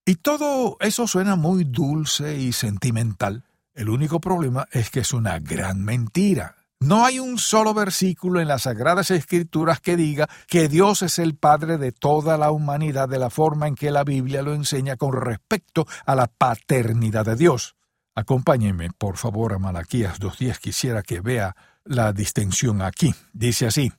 Y 0.07 0.14
todo 0.14 0.78
eso 0.81 1.07
suena 1.07 1.37
muy 1.37 1.64
dulce 1.64 2.38
y 2.38 2.52
sentimental. 2.52 3.45
El 3.75 3.90
único 3.90 4.19
problema 4.19 4.66
es 4.73 4.88
que 4.88 5.00
es 5.00 5.12
una 5.12 5.38
gran 5.40 5.85
mentira. 5.85 6.57
No 6.80 7.06
hay 7.06 7.18
un 7.18 7.38
solo 7.38 7.73
versículo 7.73 8.40
en 8.40 8.49
las 8.49 8.62
Sagradas 8.62 9.11
Escrituras 9.11 9.80
que 9.80 9.97
diga 9.97 10.28
que 10.47 10.68
Dios 10.68 11.02
es 11.02 11.18
el 11.18 11.35
Padre 11.35 11.78
de 11.78 11.90
toda 11.90 12.37
la 12.37 12.50
humanidad 12.50 13.09
de 13.09 13.18
la 13.18 13.30
forma 13.30 13.66
en 13.66 13.75
que 13.75 13.90
la 13.90 14.04
Biblia 14.04 14.42
lo 14.42 14.52
enseña 14.52 14.97
con 14.97 15.14
respecto 15.14 15.87
a 16.04 16.14
la 16.14 16.26
paternidad 16.26 17.25
de 17.25 17.37
Dios. 17.37 17.76
Acompáñenme, 18.14 18.90
por 18.90 19.16
favor, 19.16 19.54
a 19.54 19.59
Malaquías 19.59 20.21
2.10. 20.21 20.59
Quisiera 20.59 21.02
que 21.02 21.21
vea 21.21 21.56
la 21.85 22.12
distinción 22.12 22.83
aquí. 22.83 23.14
Dice 23.33 23.66
así, 23.66 23.92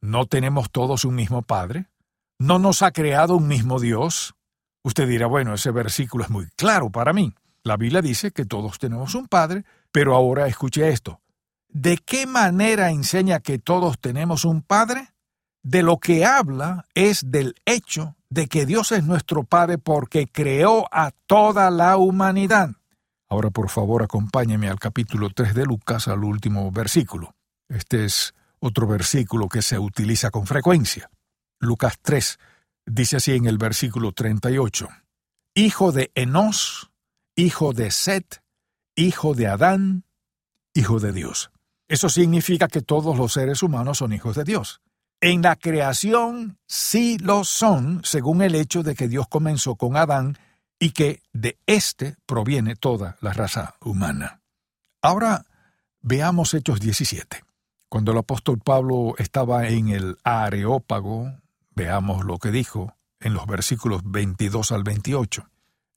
¿no 0.00 0.26
tenemos 0.26 0.70
todos 0.70 1.04
un 1.04 1.14
mismo 1.14 1.42
Padre? 1.42 1.86
¿No 2.38 2.58
nos 2.58 2.82
ha 2.82 2.92
creado 2.92 3.36
un 3.36 3.46
mismo 3.46 3.78
Dios? 3.78 4.34
Usted 4.82 5.06
dirá, 5.06 5.26
bueno, 5.26 5.54
ese 5.54 5.70
versículo 5.70 6.24
es 6.24 6.30
muy 6.30 6.48
claro 6.56 6.90
para 6.90 7.12
mí. 7.12 7.34
La 7.62 7.76
Biblia 7.76 8.02
dice 8.02 8.32
que 8.32 8.44
todos 8.44 8.78
tenemos 8.78 9.14
un 9.14 9.28
Padre, 9.28 9.64
pero 9.90 10.14
ahora 10.14 10.48
escuche 10.48 10.88
esto. 10.88 11.21
¿De 11.72 11.96
qué 11.96 12.26
manera 12.26 12.90
enseña 12.90 13.40
que 13.40 13.58
todos 13.58 13.98
tenemos 13.98 14.44
un 14.44 14.60
Padre? 14.60 15.08
De 15.62 15.82
lo 15.82 15.98
que 15.98 16.26
habla 16.26 16.84
es 16.94 17.30
del 17.30 17.54
hecho 17.64 18.16
de 18.28 18.46
que 18.46 18.66
Dios 18.66 18.92
es 18.92 19.04
nuestro 19.04 19.44
Padre 19.44 19.78
porque 19.78 20.26
creó 20.26 20.86
a 20.92 21.12
toda 21.26 21.70
la 21.70 21.96
humanidad. 21.96 22.70
Ahora 23.28 23.50
por 23.50 23.70
favor 23.70 24.02
acompáñeme 24.02 24.68
al 24.68 24.78
capítulo 24.78 25.30
3 25.30 25.54
de 25.54 25.64
Lucas, 25.64 26.08
al 26.08 26.24
último 26.24 26.70
versículo. 26.70 27.34
Este 27.70 28.04
es 28.04 28.34
otro 28.58 28.86
versículo 28.86 29.48
que 29.48 29.62
se 29.62 29.78
utiliza 29.78 30.30
con 30.30 30.46
frecuencia. 30.46 31.10
Lucas 31.58 31.94
3 32.02 32.38
dice 32.84 33.16
así 33.16 33.32
en 33.32 33.46
el 33.46 33.56
versículo 33.56 34.12
38. 34.12 34.88
Hijo 35.54 35.90
de 35.92 36.10
Enos, 36.14 36.90
hijo 37.34 37.72
de 37.72 37.90
Set, 37.90 38.42
hijo 38.94 39.34
de 39.34 39.46
Adán, 39.46 40.04
hijo 40.74 41.00
de 41.00 41.12
Dios. 41.12 41.50
Eso 41.92 42.08
significa 42.08 42.68
que 42.68 42.80
todos 42.80 43.18
los 43.18 43.34
seres 43.34 43.62
humanos 43.62 43.98
son 43.98 44.14
hijos 44.14 44.34
de 44.34 44.44
Dios. 44.44 44.80
En 45.20 45.42
la 45.42 45.56
creación 45.56 46.56
sí 46.66 47.18
lo 47.18 47.44
son, 47.44 48.00
según 48.02 48.40
el 48.40 48.54
hecho 48.54 48.82
de 48.82 48.94
que 48.94 49.08
Dios 49.08 49.28
comenzó 49.28 49.76
con 49.76 49.98
Adán 49.98 50.38
y 50.78 50.92
que 50.92 51.20
de 51.34 51.58
éste 51.66 52.16
proviene 52.24 52.76
toda 52.76 53.18
la 53.20 53.34
raza 53.34 53.74
humana. 53.82 54.40
Ahora 55.02 55.44
veamos 56.00 56.54
Hechos 56.54 56.80
17. 56.80 57.44
Cuando 57.90 58.12
el 58.12 58.18
apóstol 58.18 58.58
Pablo 58.64 59.12
estaba 59.18 59.68
en 59.68 59.90
el 59.90 60.16
Areópago, 60.24 61.30
veamos 61.74 62.24
lo 62.24 62.38
que 62.38 62.50
dijo 62.50 62.96
en 63.20 63.34
los 63.34 63.46
versículos 63.46 64.00
22 64.02 64.72
al 64.72 64.82
28. 64.82 65.46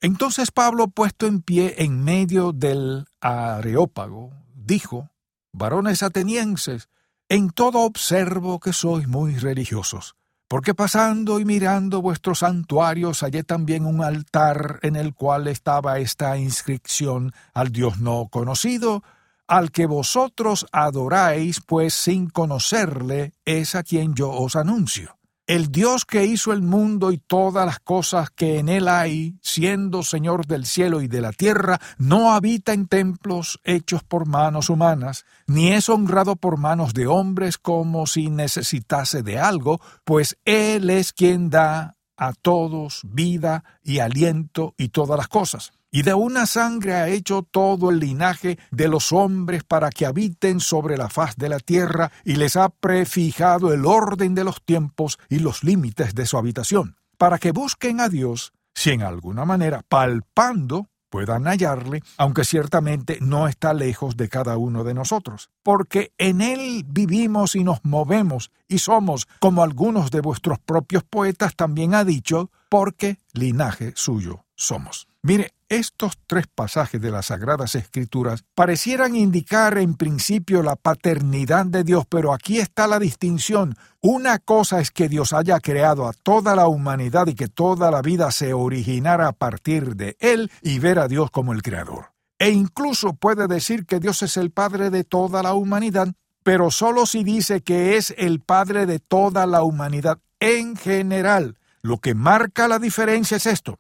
Entonces 0.02 0.52
Pablo, 0.52 0.90
puesto 0.90 1.25
en 1.25 1.42
pie 1.42 1.75
en 1.78 2.04
medio 2.04 2.52
del 2.52 3.08
Areópago, 3.22 4.34
dijo, 4.54 5.10
Varones 5.58 6.04
atenienses, 6.04 6.90
en 7.30 7.50
todo 7.50 7.84
observo 7.84 8.60
que 8.60 8.74
sois 8.74 9.08
muy 9.08 9.38
religiosos, 9.38 10.18
porque 10.50 10.76
pasando 10.76 11.40
y 11.40 11.46
mirando 11.46 12.02
vuestros 12.02 12.40
santuarios 12.40 13.22
hallé 13.22 13.46
también 13.46 13.86
un 13.86 14.04
altar 14.04 14.80
en 14.82 14.98
el 14.98 15.14
cual 15.14 15.48
estaba 15.48 15.98
esta 16.00 16.38
inscripción 16.38 17.32
al 17.54 17.72
Dios 17.72 18.02
no 18.02 18.28
conocido, 18.28 19.02
al 19.48 19.72
que 19.72 19.86
vosotros 19.86 20.68
adoráis, 20.74 21.62
pues 21.66 21.94
sin 21.94 22.30
conocerle 22.30 23.34
es 23.46 23.76
a 23.76 23.84
quien 23.84 24.14
yo 24.14 24.32
os 24.32 24.58
anuncio. 24.58 25.18
El 25.48 25.72
Dios 25.72 26.06
que 26.06 26.25
hizo 26.25 26.54
el 26.54 26.64
mundo 26.64 27.12
y 27.12 27.20
todas 27.20 27.68
las 27.68 27.80
cosas 27.80 28.32
que 28.32 28.58
en 28.58 28.68
él 28.68 28.88
hay, 28.88 29.38
siendo 29.44 30.02
Señor 30.02 30.48
del 30.48 30.66
cielo 30.66 31.02
y 31.02 31.08
de 31.08 31.22
la 31.22 31.34
tierra, 31.34 31.80
no 32.00 32.34
habita 32.34 32.74
en 32.74 32.88
templos 32.88 33.60
hechos 33.64 34.04
por 34.04 34.25
manos 34.25 34.72
humanas, 34.72 35.24
ni 35.46 35.72
es 35.72 35.88
honrado 35.88 36.36
por 36.36 36.58
manos 36.58 36.96
de 36.96 37.06
hombres 37.06 37.60
como 37.60 38.08
si 38.08 38.32
necesitase 38.32 39.22
de 39.22 39.38
algo, 39.38 39.80
pues 40.04 40.36
Él 40.46 40.90
es 40.90 41.14
quien 41.14 41.52
da 41.52 41.96
a 42.18 42.34
todos 42.34 43.02
vida 43.04 43.64
y 43.84 44.00
aliento 44.00 44.74
y 44.78 44.90
todas 44.90 45.16
las 45.16 45.28
cosas 45.28 45.74
y 45.96 46.02
de 46.02 46.14
una 46.14 46.46
sangre 46.46 46.94
ha 46.94 47.08
hecho 47.08 47.48
todo 47.50 47.90
el 47.90 48.00
linaje 48.00 48.60
de 48.70 48.90
los 48.90 49.14
hombres 49.14 49.64
para 49.64 49.90
que 49.92 50.06
habiten 50.06 50.60
sobre 50.60 50.98
la 50.98 51.08
faz 51.08 51.38
de 51.38 51.48
la 51.48 51.60
tierra, 51.60 52.12
y 52.25 52.36
les 52.36 52.58
ha 52.58 52.68
prefijado 52.68 53.72
el 53.72 53.86
orden 53.86 54.36
de 54.36 54.44
los 54.44 54.62
tiempos 54.62 55.20
y 55.30 55.40
los 55.40 55.64
límites 55.64 56.14
de 56.14 56.25
su 56.25 56.38
habitación, 56.38 56.98
para 57.18 57.38
que 57.38 57.54
busquen 57.54 58.02
a 58.02 58.10
Dios, 58.10 58.52
si 58.74 58.90
en 58.90 59.04
alguna 59.04 59.46
manera, 59.46 59.84
palpando, 59.88 60.90
puedan 61.10 61.46
hallarle, 61.46 62.04
aunque 62.18 62.44
ciertamente 62.44 63.20
no 63.22 63.48
está 63.48 63.74
lejos 63.74 64.18
de 64.18 64.28
cada 64.28 64.58
uno 64.58 64.84
de 64.84 64.96
nosotros, 64.96 65.50
porque 65.64 66.12
en 66.18 66.42
Él 66.42 66.84
vivimos 66.86 67.56
y 67.56 67.64
nos 67.64 67.86
movemos 67.86 68.52
y 68.68 68.80
somos, 68.80 69.30
como 69.40 69.64
algunos 69.64 70.12
de 70.12 70.20
vuestros 70.20 70.60
propios 70.60 71.06
poetas 71.06 71.56
también 71.56 71.94
ha 71.94 72.04
dicho, 72.04 72.52
porque 72.68 73.20
linaje 73.32 73.94
suyo 73.96 74.44
somos. 74.56 75.08
Mire, 75.27 75.55
estos 75.70 76.20
tres 76.27 76.46
pasajes 76.46 77.01
de 77.01 77.10
las 77.10 77.25
Sagradas 77.25 77.74
Escrituras 77.74 78.46
parecieran 78.53 79.15
indicar 79.15 79.75
en 79.79 79.96
principio 79.96 80.62
la 80.62 80.75
paternidad 80.75 81.65
de 81.65 81.84
Dios, 81.84 82.05
pero 82.08 82.32
aquí 82.32 82.60
está 82.60 82.86
la 82.86 83.00
distinción. 83.00 83.75
Una 84.01 84.38
cosa 84.38 84.82
es 84.82 84.91
que 84.91 85.10
Dios 85.10 85.34
haya 85.34 85.60
creado 85.62 86.08
a 86.08 86.13
toda 86.13 86.55
la 86.55 86.67
humanidad 86.67 87.25
y 87.25 87.34
que 87.34 87.48
toda 87.48 87.89
la 87.89 88.03
vida 88.03 88.29
se 88.29 88.53
originara 88.53 89.29
a 89.29 89.32
partir 89.32 89.96
de 89.96 90.15
Él 90.20 90.51
y 90.62 90.77
ver 90.77 91.00
a 91.00 91.08
Dios 91.08 91.32
como 91.32 91.53
el 91.53 91.63
Creador. 91.63 92.12
E 92.38 92.51
incluso 92.51 93.13
puede 93.13 93.48
decir 93.48 93.88
que 93.88 94.00
Dios 94.00 94.22
es 94.22 94.38
el 94.38 94.51
Padre 94.51 94.91
de 94.91 95.05
toda 95.05 95.41
la 95.41 95.55
humanidad, 95.55 96.13
pero 96.44 96.70
solo 96.70 97.08
si 97.08 97.24
dice 97.24 97.62
que 97.62 97.98
es 97.98 98.13
el 98.20 98.41
Padre 98.41 98.86
de 98.86 99.00
toda 99.00 99.48
la 99.48 99.63
humanidad 99.63 100.20
en 100.39 100.75
general. 100.75 101.58
Lo 101.82 101.98
que 101.98 102.13
marca 102.13 102.67
la 102.67 102.77
diferencia 102.77 103.38
es 103.38 103.48
esto. 103.48 103.79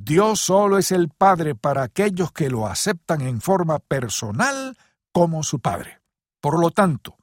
Dios 0.00 0.40
solo 0.40 0.78
es 0.78 0.92
el 0.92 1.08
Padre 1.08 1.54
para 1.54 1.82
aquellos 1.82 2.32
que 2.32 2.48
lo 2.48 2.66
aceptan 2.66 3.20
en 3.20 3.40
forma 3.40 3.78
personal 3.80 4.76
como 5.12 5.42
su 5.42 5.58
Padre. 5.58 6.00
Por 6.40 6.60
lo 6.60 6.70
tanto, 6.70 7.16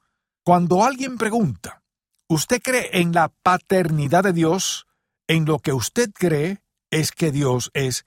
cuando 0.44 0.84
alguien 0.84 1.16
pregunta, 1.16 1.82
¿usted 2.28 2.60
cree 2.62 3.00
en 3.00 3.12
la 3.12 3.28
paternidad 3.28 4.24
de 4.24 4.34
Dios? 4.34 4.86
En 5.26 5.46
lo 5.46 5.58
que 5.58 5.72
usted 5.72 6.10
cree 6.12 6.62
es 6.90 7.12
que 7.12 7.32
Dios 7.32 7.70
es 7.72 8.04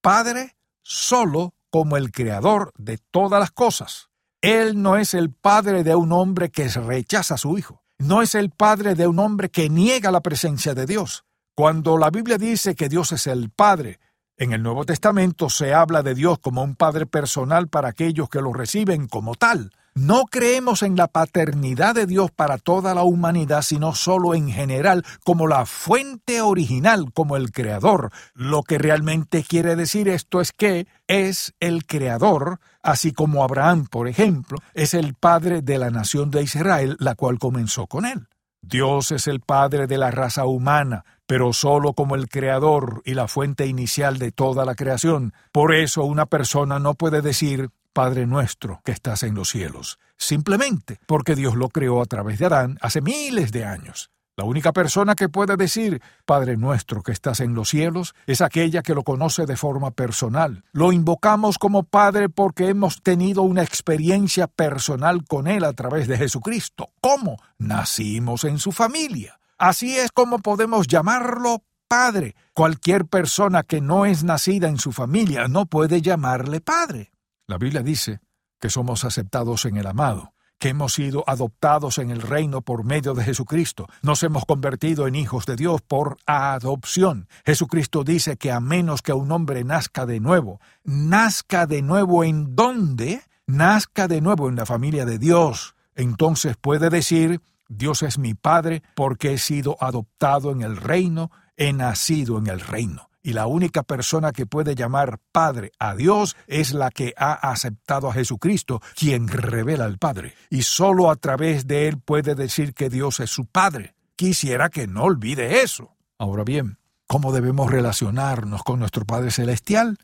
Padre 0.00 0.56
solo 0.82 1.54
como 1.70 1.96
el 1.96 2.10
Creador 2.10 2.72
de 2.78 2.98
todas 2.98 3.38
las 3.38 3.50
cosas. 3.50 4.08
Él 4.40 4.80
no 4.80 4.96
es 4.96 5.12
el 5.14 5.30
Padre 5.30 5.84
de 5.84 5.94
un 5.94 6.10
hombre 6.12 6.50
que 6.50 6.68
rechaza 6.68 7.34
a 7.34 7.38
su 7.38 7.58
Hijo. 7.58 7.84
No 7.98 8.22
es 8.22 8.34
el 8.34 8.50
Padre 8.50 8.94
de 8.94 9.06
un 9.06 9.18
hombre 9.18 9.50
que 9.50 9.68
niega 9.68 10.10
la 10.10 10.22
presencia 10.22 10.74
de 10.74 10.86
Dios. 10.86 11.24
Cuando 11.54 11.98
la 11.98 12.10
Biblia 12.10 12.38
dice 12.38 12.74
que 12.74 12.88
Dios 12.88 13.12
es 13.12 13.26
el 13.26 13.50
Padre, 13.50 13.98
en 14.38 14.52
el 14.52 14.62
Nuevo 14.62 14.84
Testamento 14.84 15.48
se 15.48 15.72
habla 15.72 16.02
de 16.02 16.14
Dios 16.14 16.38
como 16.38 16.62
un 16.62 16.74
Padre 16.74 17.06
personal 17.06 17.68
para 17.68 17.88
aquellos 17.88 18.28
que 18.28 18.42
lo 18.42 18.52
reciben 18.52 19.08
como 19.08 19.34
tal. 19.34 19.72
No 19.94 20.26
creemos 20.26 20.82
en 20.82 20.94
la 20.94 21.06
paternidad 21.06 21.94
de 21.94 22.04
Dios 22.04 22.30
para 22.30 22.58
toda 22.58 22.94
la 22.94 23.02
humanidad, 23.02 23.62
sino 23.62 23.94
solo 23.94 24.34
en 24.34 24.50
general, 24.50 25.06
como 25.24 25.46
la 25.46 25.64
fuente 25.64 26.42
original, 26.42 27.14
como 27.14 27.34
el 27.34 27.50
Creador. 27.50 28.10
Lo 28.34 28.62
que 28.62 28.76
realmente 28.76 29.42
quiere 29.42 29.74
decir 29.74 30.08
esto 30.08 30.42
es 30.42 30.52
que 30.52 30.86
es 31.06 31.54
el 31.60 31.86
Creador, 31.86 32.60
así 32.82 33.12
como 33.12 33.42
Abraham, 33.42 33.86
por 33.86 34.06
ejemplo, 34.06 34.58
es 34.74 34.92
el 34.92 35.14
Padre 35.14 35.62
de 35.62 35.78
la 35.78 35.88
nación 35.88 36.30
de 36.30 36.42
Israel, 36.42 36.98
la 37.00 37.14
cual 37.14 37.38
comenzó 37.38 37.86
con 37.86 38.04
él. 38.04 38.28
Dios 38.60 39.12
es 39.12 39.28
el 39.28 39.40
Padre 39.40 39.86
de 39.86 39.96
la 39.96 40.10
raza 40.10 40.44
humana, 40.44 41.04
pero 41.26 41.52
solo 41.52 41.92
como 41.92 42.14
el 42.14 42.28
Creador 42.28 43.02
y 43.04 43.14
la 43.14 43.28
fuente 43.28 43.66
inicial 43.66 44.18
de 44.18 44.32
toda 44.32 44.64
la 44.64 44.74
creación. 44.74 45.34
Por 45.52 45.74
eso 45.74 46.04
una 46.04 46.26
persona 46.26 46.78
no 46.78 46.94
puede 46.94 47.22
decir 47.22 47.70
Padre 47.92 48.26
nuestro 48.26 48.80
que 48.84 48.92
estás 48.92 49.22
en 49.22 49.34
los 49.34 49.48
cielos, 49.48 49.98
simplemente 50.16 51.00
porque 51.06 51.34
Dios 51.34 51.54
lo 51.54 51.68
creó 51.68 52.02
a 52.02 52.06
través 52.06 52.38
de 52.38 52.46
Adán 52.46 52.78
hace 52.82 53.00
miles 53.00 53.52
de 53.52 53.64
años. 53.64 54.10
La 54.38 54.44
única 54.44 54.74
persona 54.74 55.14
que 55.14 55.30
puede 55.30 55.56
decir 55.56 56.02
Padre 56.26 56.58
nuestro 56.58 57.02
que 57.02 57.12
estás 57.12 57.40
en 57.40 57.54
los 57.54 57.70
cielos 57.70 58.14
es 58.26 58.42
aquella 58.42 58.82
que 58.82 58.94
lo 58.94 59.02
conoce 59.02 59.46
de 59.46 59.56
forma 59.56 59.92
personal. 59.92 60.62
Lo 60.72 60.92
invocamos 60.92 61.56
como 61.56 61.84
Padre 61.84 62.28
porque 62.28 62.68
hemos 62.68 63.02
tenido 63.02 63.40
una 63.40 63.62
experiencia 63.62 64.46
personal 64.46 65.24
con 65.24 65.46
Él 65.46 65.64
a 65.64 65.72
través 65.72 66.06
de 66.06 66.18
Jesucristo. 66.18 66.90
¿Cómo? 67.00 67.38
Nacimos 67.56 68.44
en 68.44 68.58
su 68.58 68.72
familia. 68.72 69.40
Así 69.58 69.96
es 69.96 70.12
como 70.12 70.40
podemos 70.40 70.86
llamarlo 70.86 71.64
Padre. 71.88 72.34
Cualquier 72.52 73.06
persona 73.06 73.62
que 73.62 73.80
no 73.80 74.04
es 74.04 74.24
nacida 74.24 74.68
en 74.68 74.78
su 74.78 74.92
familia 74.92 75.48
no 75.48 75.66
puede 75.66 76.02
llamarle 76.02 76.60
Padre. 76.60 77.12
La 77.46 77.58
Biblia 77.58 77.82
dice 77.82 78.20
que 78.60 78.70
somos 78.70 79.04
aceptados 79.04 79.64
en 79.64 79.76
el 79.76 79.86
amado 79.86 80.34
que 80.58 80.70
hemos 80.70 80.94
sido 80.94 81.24
adoptados 81.26 81.98
en 81.98 82.10
el 82.10 82.22
reino 82.22 82.62
por 82.62 82.84
medio 82.84 83.14
de 83.14 83.24
Jesucristo. 83.24 83.86
Nos 84.02 84.22
hemos 84.22 84.44
convertido 84.44 85.06
en 85.06 85.14
hijos 85.14 85.46
de 85.46 85.56
Dios 85.56 85.82
por 85.82 86.16
adopción. 86.26 87.28
Jesucristo 87.44 88.04
dice 88.04 88.36
que 88.36 88.50
a 88.50 88.60
menos 88.60 89.02
que 89.02 89.12
un 89.12 89.30
hombre 89.32 89.64
nazca 89.64 90.06
de 90.06 90.20
nuevo, 90.20 90.60
nazca 90.84 91.66
de 91.66 91.82
nuevo 91.82 92.24
en 92.24 92.56
dónde? 92.56 93.22
Nazca 93.46 94.08
de 94.08 94.20
nuevo 94.20 94.48
en 94.48 94.56
la 94.56 94.66
familia 94.66 95.04
de 95.04 95.18
Dios. 95.18 95.74
Entonces 95.94 96.56
puede 96.56 96.90
decir, 96.90 97.42
Dios 97.68 98.02
es 98.02 98.18
mi 98.18 98.34
Padre 98.34 98.82
porque 98.94 99.32
he 99.32 99.38
sido 99.38 99.76
adoptado 99.80 100.50
en 100.50 100.62
el 100.62 100.76
reino, 100.76 101.30
he 101.56 101.72
nacido 101.72 102.38
en 102.38 102.46
el 102.46 102.60
reino 102.60 103.08
y 103.26 103.32
la 103.32 103.48
única 103.48 103.82
persona 103.82 104.30
que 104.30 104.46
puede 104.46 104.76
llamar 104.76 105.18
Padre 105.32 105.72
a 105.80 105.96
Dios 105.96 106.36
es 106.46 106.72
la 106.72 106.92
que 106.92 107.12
ha 107.16 107.32
aceptado 107.32 108.08
a 108.08 108.12
Jesucristo, 108.12 108.80
quien 108.94 109.26
revela 109.26 109.84
al 109.84 109.98
Padre, 109.98 110.34
y 110.48 110.62
sólo 110.62 111.10
a 111.10 111.16
través 111.16 111.66
de 111.66 111.88
él 111.88 111.98
puede 111.98 112.36
decir 112.36 112.72
que 112.72 112.88
Dios 112.88 113.18
es 113.18 113.28
su 113.28 113.46
Padre. 113.46 113.96
Quisiera 114.14 114.68
que 114.68 114.86
no 114.86 115.02
olvide 115.02 115.62
eso. 115.62 115.96
Ahora 116.18 116.44
bien, 116.44 116.78
¿cómo 117.08 117.32
debemos 117.32 117.68
relacionarnos 117.68 118.62
con 118.62 118.78
nuestro 118.78 119.04
Padre 119.04 119.32
Celestial? 119.32 119.98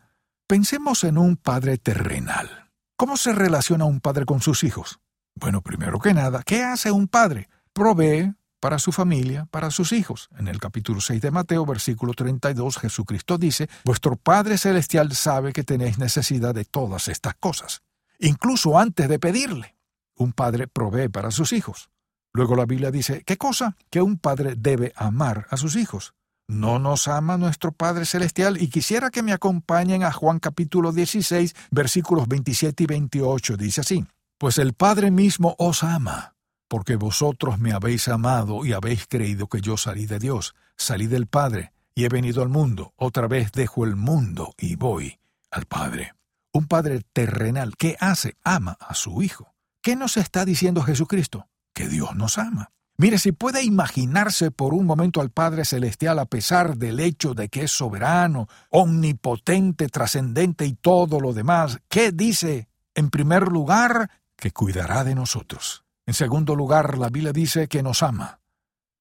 Pensemos 0.49 1.05
en 1.05 1.17
un 1.17 1.37
Padre 1.37 1.79
terrenal. 1.79 2.73
¿Cómo 2.97 3.17
se 3.17 3.33
relaciona 3.33 3.85
un 3.85 4.01
padre 4.01 4.25
con 4.27 4.41
sus 4.41 4.65
hijos? 4.65 4.99
Bueno, 5.35 5.61
primero 5.63 5.99
que 5.99 6.15
nada, 6.15 6.43
¿qué 6.45 6.63
hace 6.63 6.91
un 6.91 7.09
padre? 7.09 7.49
Provee, 7.73 8.35
para 8.61 8.79
su 8.79 8.93
familia, 8.93 9.47
para 9.51 9.71
sus 9.71 9.93
hijos. 9.93 10.29
En 10.39 10.47
el 10.47 10.61
capítulo 10.61 11.01
6 11.01 11.21
de 11.21 11.31
Mateo, 11.33 11.67
versículo 11.67 12.13
32, 12.13 12.79
Jesucristo 12.79 13.39
dice, 13.39 13.69
Vuestro 13.85 14.17
Padre 14.17 14.57
Celestial 14.57 15.13
sabe 15.17 15.53
que 15.53 15.65
tenéis 15.65 15.99
necesidad 15.99 16.55
de 16.55 16.65
todas 16.65 17.09
estas 17.09 17.35
cosas, 17.35 17.83
incluso 18.21 18.79
antes 18.79 19.09
de 19.09 19.19
pedirle. 19.19 19.75
Un 20.15 20.33
padre 20.33 20.69
provee 20.69 21.09
para 21.09 21.33
sus 21.33 21.53
hijos. 21.53 21.91
Luego 22.33 22.55
la 22.55 22.67
Biblia 22.67 22.91
dice, 22.91 23.25
¿qué 23.27 23.37
cosa? 23.37 23.77
Que 23.91 24.01
un 24.01 24.19
padre 24.19 24.55
debe 24.57 24.93
amar 24.97 25.47
a 25.51 25.57
sus 25.57 25.75
hijos. 25.75 26.15
¿No 26.49 26.79
nos 26.79 27.09
ama 27.09 27.39
nuestro 27.39 27.73
Padre 27.73 28.05
Celestial? 28.05 28.61
Y 28.61 28.69
quisiera 28.69 29.11
que 29.11 29.23
me 29.23 29.33
acompañen 29.33 30.03
a 30.03 30.13
Juan 30.13 30.39
capítulo 30.39 30.93
16, 30.93 31.55
versículos 31.71 32.29
27 32.29 32.83
y 32.83 32.87
28. 32.87 33.57
Dice 33.57 33.81
así, 33.81 34.07
Pues 34.43 34.59
el 34.59 34.73
Padre 34.73 35.13
mismo 35.13 35.55
os 35.57 35.85
ama 35.85 36.35
porque 36.67 36.97
vosotros 36.97 37.61
me 37.61 37.73
habéis 37.73 38.09
amado 38.09 38.65
y 38.65 38.73
habéis 38.73 39.07
creído 39.07 39.47
que 39.47 39.61
yo 39.61 39.77
salí 39.77 40.07
de 40.07 40.19
Dios, 40.19 40.57
salí 40.77 41.07
del 41.07 41.29
Padre, 41.29 41.73
y 41.95 42.07
he 42.07 42.09
venido 42.09 42.43
al 42.43 42.49
mundo. 42.49 42.93
Otra 42.97 43.29
vez 43.29 43.53
dejo 43.53 43.85
el 43.85 43.95
mundo 43.95 44.53
y 44.59 44.75
voy 44.75 45.21
al 45.53 45.67
Padre. 45.67 46.15
Un 46.53 46.67
Padre 46.67 47.03
terrenal, 47.13 47.77
¿qué 47.77 47.97
hace? 48.01 48.35
Ama 48.43 48.77
a 48.81 48.95
su 48.95 49.23
Hijo. 49.23 49.55
¿Qué 49.81 49.95
nos 49.95 50.17
está 50.17 50.45
diciendo 50.45 50.83
Jesucristo? 50.83 51.47
Que 51.73 51.87
Dios 51.87 52.17
nos 52.17 52.37
ama. 52.37 52.73
Mire, 52.97 53.19
si 53.19 53.31
puede 53.31 53.63
imaginarse 53.63 54.51
por 54.51 54.75
un 54.75 54.87
momento 54.87 55.21
al 55.21 55.31
Padre 55.31 55.65
Celestial 55.65 56.19
a 56.19 56.27
pesar 56.27 56.79
del 56.79 56.99
hecho 56.99 57.35
de 57.35 57.49
que 57.49 57.63
es 57.63 57.71
soberano, 57.71 58.49
omnipotente, 58.71 59.87
trascendente 59.87 60.67
y 60.67 60.73
todo 60.73 61.21
lo 61.21 61.33
demás, 61.33 61.79
¿qué 61.89 62.11
dice? 62.11 62.67
En 62.95 63.09
primer 63.09 63.49
lugar, 63.49 64.11
que 64.43 64.51
cuidará 64.51 65.05
de 65.05 65.15
nosotros. 65.15 65.85
En 66.05 66.15
segundo 66.15 66.57
lugar, 66.57 66.99
la 66.99 67.11
Biblia 67.11 67.33
dice 67.33 67.69
que 67.69 67.81
nos 67.81 68.03
ama. 68.03 68.41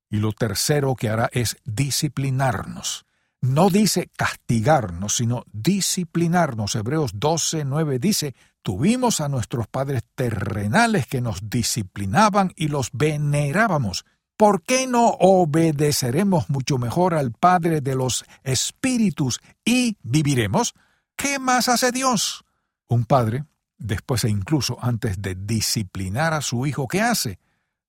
Y 0.08 0.18
lo 0.18 0.34
tercero 0.34 0.96
que 0.96 1.10
hará 1.10 1.32
es 1.34 1.58
disciplinarnos. 1.66 3.08
No 3.42 3.72
dice 3.72 4.12
castigarnos, 4.16 5.16
sino 5.16 5.44
disciplinarnos. 5.52 6.76
Hebreos 6.76 7.14
12, 7.16 7.66
9 7.66 7.98
dice, 7.98 8.36
tuvimos 8.62 9.20
a 9.20 9.30
nuestros 9.30 9.68
padres 9.68 10.04
terrenales 10.14 11.08
que 11.08 11.22
nos 11.22 11.50
disciplinaban 11.50 12.54
y 12.56 12.68
los 12.68 12.92
venerábamos. 12.94 14.06
¿Por 14.38 14.62
qué 14.62 14.86
no 14.86 15.08
obedeceremos 15.20 16.52
mucho 16.52 16.78
mejor 16.78 17.16
al 17.16 17.32
Padre 17.32 17.82
de 17.82 17.96
los 17.96 18.26
Espíritus 18.44 19.42
y 19.66 19.98
viviremos? 20.04 20.76
¿Qué 21.16 21.40
más 21.40 21.68
hace 21.68 21.92
Dios? 21.92 22.46
Un 22.88 23.06
padre, 23.06 23.46
después 23.82 24.24
e 24.24 24.30
incluso 24.30 24.78
antes 24.82 25.22
de 25.22 25.36
disciplinar 25.36 26.34
a 26.34 26.42
su 26.42 26.66
hijo, 26.66 26.88
¿qué 26.88 27.02
hace? 27.02 27.40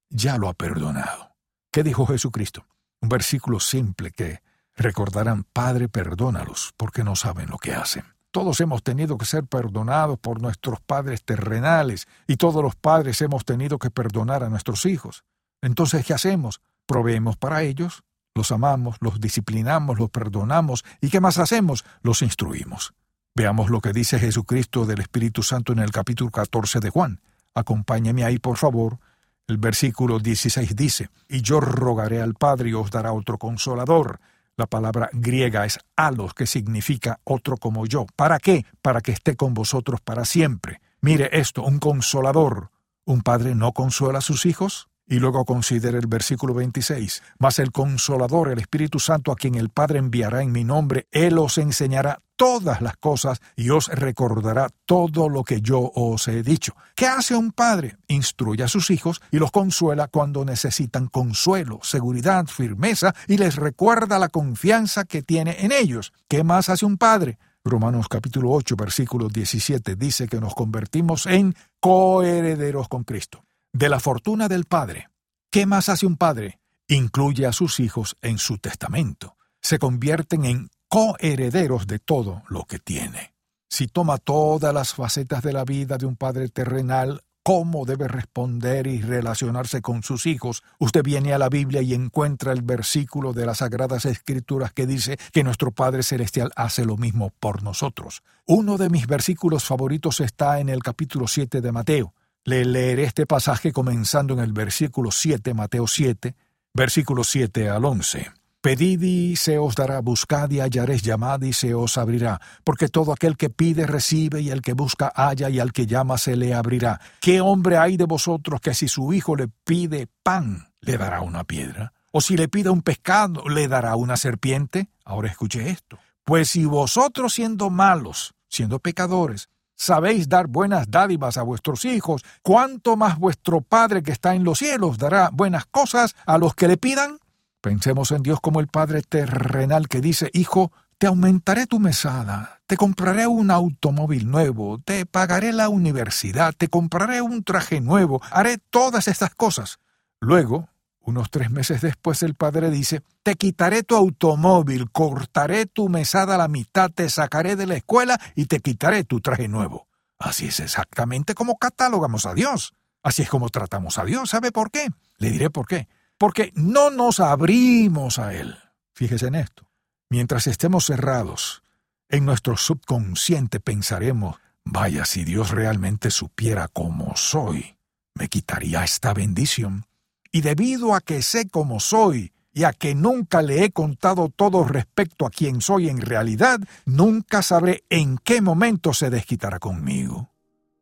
Ya 0.08 0.38
lo 0.38 0.48
ha 0.48 0.54
perdonado. 0.54 1.36
¿Qué 1.70 1.82
dijo 1.82 2.06
Jesucristo? 2.06 2.66
Un 3.00 3.08
versículo 3.08 3.60
simple 3.60 4.10
que 4.10 4.42
recordarán, 4.74 5.44
Padre, 5.44 5.88
perdónalos, 5.88 6.74
porque 6.76 7.04
no 7.04 7.16
saben 7.16 7.50
lo 7.50 7.58
que 7.58 7.74
hacen. 7.74 8.04
Todos 8.30 8.60
hemos 8.60 8.82
tenido 8.82 9.18
que 9.18 9.26
ser 9.26 9.44
perdonados 9.44 10.18
por 10.18 10.40
nuestros 10.40 10.80
padres 10.80 11.22
terrenales 11.22 12.08
y 12.26 12.36
todos 12.36 12.62
los 12.62 12.74
padres 12.74 13.20
hemos 13.20 13.44
tenido 13.44 13.78
que 13.78 13.90
perdonar 13.90 14.42
a 14.42 14.48
nuestros 14.48 14.86
hijos. 14.86 15.24
Entonces, 15.60 16.06
¿qué 16.06 16.14
hacemos? 16.14 16.62
Proveemos 16.86 17.36
para 17.36 17.62
ellos, 17.62 18.02
los 18.34 18.50
amamos, 18.50 18.96
los 19.00 19.20
disciplinamos, 19.20 19.98
los 19.98 20.10
perdonamos 20.10 20.84
y 21.02 21.10
¿qué 21.10 21.20
más 21.20 21.38
hacemos? 21.38 21.84
Los 22.02 22.22
instruimos. 22.22 22.94
Veamos 23.34 23.70
lo 23.70 23.80
que 23.80 23.94
dice 23.94 24.18
Jesucristo 24.18 24.84
del 24.84 25.00
Espíritu 25.00 25.42
Santo 25.42 25.72
en 25.72 25.78
el 25.78 25.90
capítulo 25.90 26.30
14 26.30 26.80
de 26.80 26.90
Juan. 26.90 27.20
Acompáñeme 27.54 28.24
ahí, 28.24 28.38
por 28.38 28.58
favor. 28.58 28.98
El 29.46 29.56
versículo 29.56 30.18
16 30.18 30.76
dice, 30.76 31.08
Y 31.28 31.40
yo 31.40 31.58
rogaré 31.58 32.20
al 32.20 32.34
Padre 32.34 32.68
y 32.68 32.74
os 32.74 32.90
dará 32.90 33.12
otro 33.12 33.38
consolador, 33.38 34.20
la 34.56 34.66
palabra 34.66 35.08
griega 35.14 35.64
es 35.64 35.78
alos, 35.96 36.34
que 36.34 36.46
significa 36.46 37.20
otro 37.24 37.56
como 37.56 37.86
yo. 37.86 38.04
¿Para 38.16 38.38
qué? 38.38 38.66
Para 38.82 39.00
que 39.00 39.12
esté 39.12 39.34
con 39.34 39.54
vosotros 39.54 40.02
para 40.02 40.26
siempre. 40.26 40.82
Mire 41.00 41.30
esto, 41.32 41.62
un 41.62 41.78
consolador. 41.78 42.70
¿Un 43.06 43.22
padre 43.22 43.54
no 43.54 43.72
consuela 43.72 44.18
a 44.18 44.22
sus 44.22 44.44
hijos? 44.44 44.88
Y 45.06 45.18
luego 45.18 45.44
considere 45.44 45.98
el 45.98 46.06
versículo 46.06 46.54
26. 46.54 47.22
Mas 47.38 47.58
el 47.58 47.72
consolador, 47.72 48.50
el 48.50 48.58
Espíritu 48.58 48.98
Santo, 48.98 49.32
a 49.32 49.36
quien 49.36 49.56
el 49.56 49.68
Padre 49.68 49.98
enviará 49.98 50.42
en 50.42 50.52
mi 50.52 50.64
nombre, 50.64 51.06
Él 51.10 51.38
os 51.38 51.58
enseñará 51.58 52.20
todas 52.42 52.80
las 52.80 52.96
cosas 52.96 53.40
y 53.54 53.70
os 53.70 53.86
recordará 53.86 54.68
todo 54.84 55.28
lo 55.28 55.44
que 55.44 55.60
yo 55.60 55.92
os 55.94 56.26
he 56.26 56.42
dicho. 56.42 56.74
¿Qué 56.96 57.06
hace 57.06 57.36
un 57.36 57.52
padre? 57.52 57.98
Instruye 58.08 58.64
a 58.64 58.68
sus 58.68 58.90
hijos 58.90 59.22
y 59.30 59.38
los 59.38 59.52
consuela 59.52 60.08
cuando 60.08 60.44
necesitan 60.44 61.06
consuelo, 61.06 61.78
seguridad, 61.84 62.46
firmeza 62.46 63.14
y 63.28 63.36
les 63.36 63.54
recuerda 63.54 64.18
la 64.18 64.28
confianza 64.28 65.04
que 65.04 65.22
tiene 65.22 65.58
en 65.60 65.70
ellos. 65.70 66.12
¿Qué 66.26 66.42
más 66.42 66.68
hace 66.68 66.84
un 66.84 66.96
padre? 66.96 67.38
Romanos 67.64 68.08
capítulo 68.08 68.50
8, 68.50 68.74
versículo 68.74 69.28
17 69.28 69.94
dice 69.94 70.26
que 70.26 70.40
nos 70.40 70.52
convertimos 70.54 71.26
en 71.26 71.54
coherederos 71.78 72.88
con 72.88 73.04
Cristo 73.04 73.44
de 73.72 73.88
la 73.88 74.00
fortuna 74.00 74.48
del 74.48 74.64
padre. 74.64 75.08
¿Qué 75.50 75.66
más 75.66 75.88
hace 75.88 76.06
un 76.06 76.16
padre? 76.16 76.60
Incluye 76.88 77.46
a 77.46 77.52
sus 77.52 77.80
hijos 77.80 78.16
en 78.20 78.38
su 78.38 78.58
testamento. 78.58 79.36
Se 79.60 79.78
convierten 79.78 80.44
en 80.44 80.70
coherederos 80.88 81.86
de 81.86 81.98
todo 81.98 82.42
lo 82.48 82.64
que 82.64 82.78
tiene. 82.78 83.34
Si 83.68 83.86
toma 83.86 84.18
todas 84.18 84.74
las 84.74 84.92
facetas 84.92 85.42
de 85.42 85.54
la 85.54 85.64
vida 85.64 85.96
de 85.96 86.04
un 86.04 86.16
padre 86.16 86.48
terrenal, 86.50 87.22
cómo 87.42 87.86
debe 87.86 88.08
responder 88.08 88.86
y 88.86 89.00
relacionarse 89.00 89.80
con 89.80 90.02
sus 90.02 90.26
hijos, 90.26 90.62
usted 90.78 91.02
viene 91.02 91.32
a 91.32 91.38
la 91.38 91.48
Biblia 91.48 91.80
y 91.80 91.94
encuentra 91.94 92.52
el 92.52 92.60
versículo 92.60 93.32
de 93.32 93.46
las 93.46 93.58
Sagradas 93.58 94.04
Escrituras 94.04 94.72
que 94.72 94.86
dice 94.86 95.16
que 95.32 95.42
nuestro 95.44 95.72
Padre 95.72 96.02
Celestial 96.02 96.52
hace 96.56 96.84
lo 96.84 96.98
mismo 96.98 97.30
por 97.40 97.62
nosotros. 97.62 98.22
Uno 98.46 98.76
de 98.76 98.90
mis 98.90 99.06
versículos 99.06 99.64
favoritos 99.64 100.20
está 100.20 100.60
en 100.60 100.68
el 100.68 100.82
capítulo 100.82 101.26
7 101.26 101.62
de 101.62 101.72
Mateo. 101.72 102.14
Le 102.44 102.64
leeré 102.64 103.04
este 103.04 103.24
pasaje 103.24 103.72
comenzando 103.72 104.34
en 104.34 104.40
el 104.40 104.52
versículo 104.52 105.12
7, 105.12 105.54
Mateo 105.54 105.86
7, 105.86 106.34
versículo 106.74 107.22
7 107.22 107.70
al 107.70 107.84
11. 107.84 108.32
Pedid 108.60 109.02
y 109.02 109.36
se 109.36 109.58
os 109.58 109.76
dará, 109.76 110.00
buscad 110.00 110.50
y 110.50 110.58
hallaréis, 110.58 111.02
llamad 111.02 111.42
y 111.42 111.52
se 111.52 111.74
os 111.74 111.98
abrirá, 111.98 112.40
porque 112.64 112.88
todo 112.88 113.12
aquel 113.12 113.36
que 113.36 113.48
pide 113.48 113.86
recibe 113.86 114.40
y 114.40 114.50
el 114.50 114.60
que 114.60 114.72
busca 114.72 115.12
halla 115.14 115.50
y 115.50 115.60
al 115.60 115.72
que 115.72 115.86
llama 115.86 116.18
se 116.18 116.34
le 116.34 116.52
abrirá. 116.52 117.00
¿Qué 117.20 117.40
hombre 117.40 117.78
hay 117.78 117.96
de 117.96 118.06
vosotros 118.06 118.60
que 118.60 118.74
si 118.74 118.88
su 118.88 119.12
hijo 119.12 119.36
le 119.36 119.46
pide 119.46 120.08
pan, 120.24 120.68
le 120.80 120.98
dará 120.98 121.20
una 121.20 121.44
piedra? 121.44 121.92
¿O 122.10 122.20
si 122.20 122.36
le 122.36 122.48
pide 122.48 122.70
un 122.70 122.82
pescado, 122.82 123.48
le 123.48 123.68
dará 123.68 123.94
una 123.94 124.16
serpiente? 124.16 124.88
Ahora 125.04 125.28
escuche 125.28 125.70
esto. 125.70 125.98
Pues 126.24 126.50
si 126.50 126.64
vosotros 126.64 127.34
siendo 127.34 127.70
malos, 127.70 128.34
siendo 128.48 128.80
pecadores, 128.80 129.48
sabéis 129.76 130.28
dar 130.28 130.46
buenas 130.46 130.90
dádivas 130.90 131.36
a 131.36 131.42
vuestros 131.42 131.84
hijos, 131.84 132.24
¿cuánto 132.42 132.96
más 132.96 133.18
vuestro 133.18 133.60
Padre 133.60 134.02
que 134.02 134.12
está 134.12 134.34
en 134.34 134.44
los 134.44 134.58
cielos 134.58 134.98
dará 134.98 135.30
buenas 135.32 135.66
cosas 135.66 136.14
a 136.26 136.38
los 136.38 136.54
que 136.54 136.68
le 136.68 136.76
pidan? 136.76 137.18
Pensemos 137.60 138.10
en 138.10 138.22
Dios 138.22 138.40
como 138.40 138.60
el 138.60 138.68
Padre 138.68 139.02
terrenal 139.02 139.88
que 139.88 140.00
dice, 140.00 140.30
Hijo, 140.32 140.72
te 140.98 141.06
aumentaré 141.06 141.66
tu 141.66 141.80
mesada, 141.80 142.60
te 142.66 142.76
compraré 142.76 143.26
un 143.26 143.50
automóvil 143.50 144.30
nuevo, 144.30 144.80
te 144.84 145.04
pagaré 145.04 145.52
la 145.52 145.68
universidad, 145.68 146.54
te 146.56 146.68
compraré 146.68 147.20
un 147.20 147.42
traje 147.42 147.80
nuevo, 147.80 148.22
haré 148.30 148.58
todas 148.58 149.08
estas 149.08 149.34
cosas. 149.34 149.78
Luego, 150.20 150.68
unos 151.04 151.30
tres 151.30 151.50
meses 151.50 151.80
después 151.80 152.22
el 152.22 152.34
padre 152.34 152.70
dice, 152.70 153.02
te 153.22 153.34
quitaré 153.34 153.82
tu 153.82 153.96
automóvil, 153.96 154.90
cortaré 154.90 155.66
tu 155.66 155.88
mesada 155.88 156.36
a 156.36 156.38
la 156.38 156.48
mitad, 156.48 156.90
te 156.90 157.08
sacaré 157.08 157.56
de 157.56 157.66
la 157.66 157.74
escuela 157.74 158.20
y 158.34 158.46
te 158.46 158.60
quitaré 158.60 159.04
tu 159.04 159.20
traje 159.20 159.48
nuevo. 159.48 159.88
Así 160.18 160.46
es 160.46 160.60
exactamente 160.60 161.34
como 161.34 161.58
catalogamos 161.58 162.26
a 162.26 162.34
Dios. 162.34 162.74
Así 163.02 163.22
es 163.22 163.28
como 163.28 163.48
tratamos 163.48 163.98
a 163.98 164.04
Dios. 164.04 164.30
¿Sabe 164.30 164.52
por 164.52 164.70
qué? 164.70 164.88
Le 165.18 165.30
diré 165.30 165.50
por 165.50 165.66
qué. 165.66 165.88
Porque 166.16 166.52
no 166.54 166.90
nos 166.90 167.18
abrimos 167.18 168.20
a 168.20 168.32
Él. 168.32 168.56
Fíjese 168.94 169.26
en 169.26 169.34
esto. 169.34 169.68
Mientras 170.08 170.46
estemos 170.46 170.86
cerrados, 170.86 171.62
en 172.08 172.24
nuestro 172.24 172.56
subconsciente 172.56 173.58
pensaremos, 173.58 174.36
vaya, 174.64 175.04
si 175.04 175.24
Dios 175.24 175.50
realmente 175.50 176.10
supiera 176.10 176.68
cómo 176.68 177.16
soy, 177.16 177.76
me 178.14 178.28
quitaría 178.28 178.84
esta 178.84 179.14
bendición 179.14 179.86
y 180.32 180.40
debido 180.40 180.94
a 180.94 181.00
que 181.00 181.22
sé 181.22 181.48
cómo 181.48 181.78
soy 181.78 182.32
y 182.54 182.64
a 182.64 182.72
que 182.72 182.94
nunca 182.94 183.42
le 183.42 183.64
he 183.64 183.70
contado 183.70 184.30
todo 184.30 184.64
respecto 184.64 185.26
a 185.26 185.30
quién 185.30 185.60
soy 185.60 185.88
en 185.88 186.00
realidad, 186.00 186.58
nunca 186.86 187.42
sabré 187.42 187.84
en 187.90 188.18
qué 188.18 188.40
momento 188.40 188.92
se 188.94 189.10
desquitará 189.10 189.58
conmigo. 189.58 190.30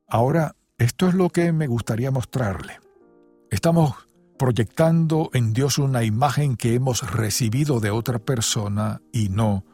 Ahora, 0.09 0.57
esto 0.79 1.09
es 1.09 1.15
lo 1.15 1.31
que 1.31 1.53
me 1.53 1.67
gustaría 1.67 2.11
mostrarle. 2.11 2.81
Estamos 3.51 3.95
proyectando 4.39 5.31
en 5.35 5.53
Dios 5.53 5.79
una 5.79 6.03
imagen 6.03 6.57
que 6.57 6.75
hemos 6.75 7.09
recibido 7.13 7.79
de 7.81 7.91
otra 7.91 8.19
persona 8.19 9.03
y 9.13 9.29
no 9.29 9.65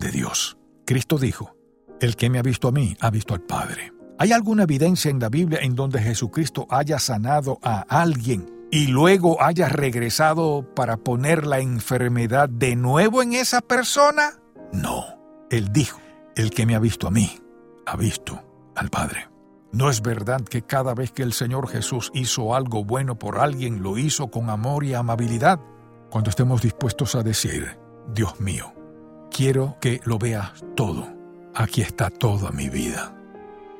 de 0.00 0.10
Dios. 0.10 0.56
Cristo 0.86 1.18
dijo, 1.18 1.56
el 2.00 2.16
que 2.16 2.30
me 2.30 2.38
ha 2.38 2.42
visto 2.42 2.68
a 2.68 2.72
mí, 2.72 2.96
ha 3.00 3.10
visto 3.10 3.34
al 3.34 3.42
Padre. 3.42 3.92
¿Hay 4.18 4.32
alguna 4.32 4.62
evidencia 4.62 5.10
en 5.10 5.18
la 5.18 5.28
Biblia 5.28 5.58
en 5.60 5.74
donde 5.74 6.00
Jesucristo 6.00 6.66
haya 6.70 6.98
sanado 6.98 7.58
a 7.62 7.80
alguien 7.88 8.55
y 8.70 8.88
luego 8.88 9.42
haya 9.42 9.68
regresado 9.68 10.66
para 10.74 10.96
poner 10.96 11.46
la 11.46 11.60
enfermedad 11.60 12.48
de 12.48 12.76
nuevo 12.76 13.22
en 13.22 13.32
esa 13.34 13.60
persona? 13.60 14.40
No. 14.72 15.04
Él 15.50 15.72
dijo, 15.72 16.00
el 16.34 16.50
que 16.50 16.66
me 16.66 16.74
ha 16.74 16.80
visto 16.80 17.06
a 17.06 17.10
mí, 17.10 17.30
ha 17.86 17.96
visto 17.96 18.42
al 18.74 18.90
Padre. 18.90 19.28
¿No 19.72 19.90
es 19.90 20.02
verdad 20.02 20.40
que 20.40 20.62
cada 20.62 20.94
vez 20.94 21.12
que 21.12 21.22
el 21.22 21.32
Señor 21.32 21.68
Jesús 21.68 22.10
hizo 22.14 22.54
algo 22.54 22.84
bueno 22.84 23.18
por 23.18 23.38
alguien, 23.38 23.82
lo 23.82 23.98
hizo 23.98 24.28
con 24.28 24.50
amor 24.50 24.84
y 24.84 24.94
amabilidad? 24.94 25.60
Cuando 26.10 26.30
estemos 26.30 26.62
dispuestos 26.62 27.14
a 27.14 27.22
decir, 27.22 27.78
Dios 28.12 28.40
mío, 28.40 28.72
quiero 29.30 29.76
que 29.80 30.00
lo 30.04 30.18
veas 30.18 30.64
todo, 30.74 31.06
aquí 31.54 31.82
está 31.82 32.10
toda 32.10 32.50
mi 32.52 32.68
vida. 32.68 33.14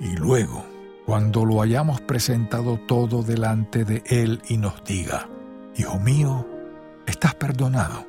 Y 0.01 0.17
luego 0.17 0.65
cuando 1.07 1.45
lo 1.45 1.63
hayamos 1.63 2.01
presentado 2.01 2.79
todo 2.79 3.23
delante 3.23 3.85
de 3.85 4.03
Él 4.07 4.43
y 4.49 4.59
nos 4.59 4.83
diga, 4.85 5.29
Hijo 5.77 6.01
mío, 6.01 6.47
estás 7.07 7.35
perdonado, 7.35 8.07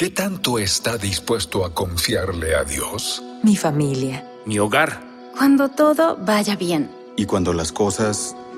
¿Qué 0.00 0.08
tanto 0.08 0.58
está 0.58 0.96
dispuesto 0.96 1.62
a 1.62 1.74
confiarle 1.74 2.54
a 2.54 2.64
Dios? 2.64 3.22
Mi 3.42 3.54
familia. 3.54 4.26
Mi 4.46 4.58
hogar. 4.58 4.98
Cuando 5.36 5.68
todo 5.68 6.16
vaya 6.16 6.56
bien. 6.56 6.90
Y 7.18 7.26
cuando 7.26 7.52
las 7.52 7.70
cosas 7.70 8.34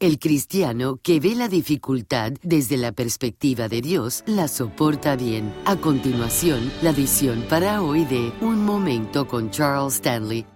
El 0.00 0.18
cristiano 0.18 0.98
que 1.02 1.20
ve 1.20 1.34
la 1.34 1.48
dificultad 1.48 2.32
desde 2.42 2.76
la 2.76 2.92
perspectiva 2.92 3.68
de 3.68 3.80
Dios 3.80 4.24
la 4.26 4.48
soporta 4.48 5.16
bien. 5.16 5.54
A 5.64 5.76
continuación, 5.76 6.72
la 6.82 6.92
visión 6.92 7.44
para 7.48 7.80
hoy 7.80 8.04
de 8.04 8.32
Un 8.40 8.64
Momento 8.64 9.26
con 9.28 9.50
Charles 9.50 9.94
Stanley. 9.94 10.46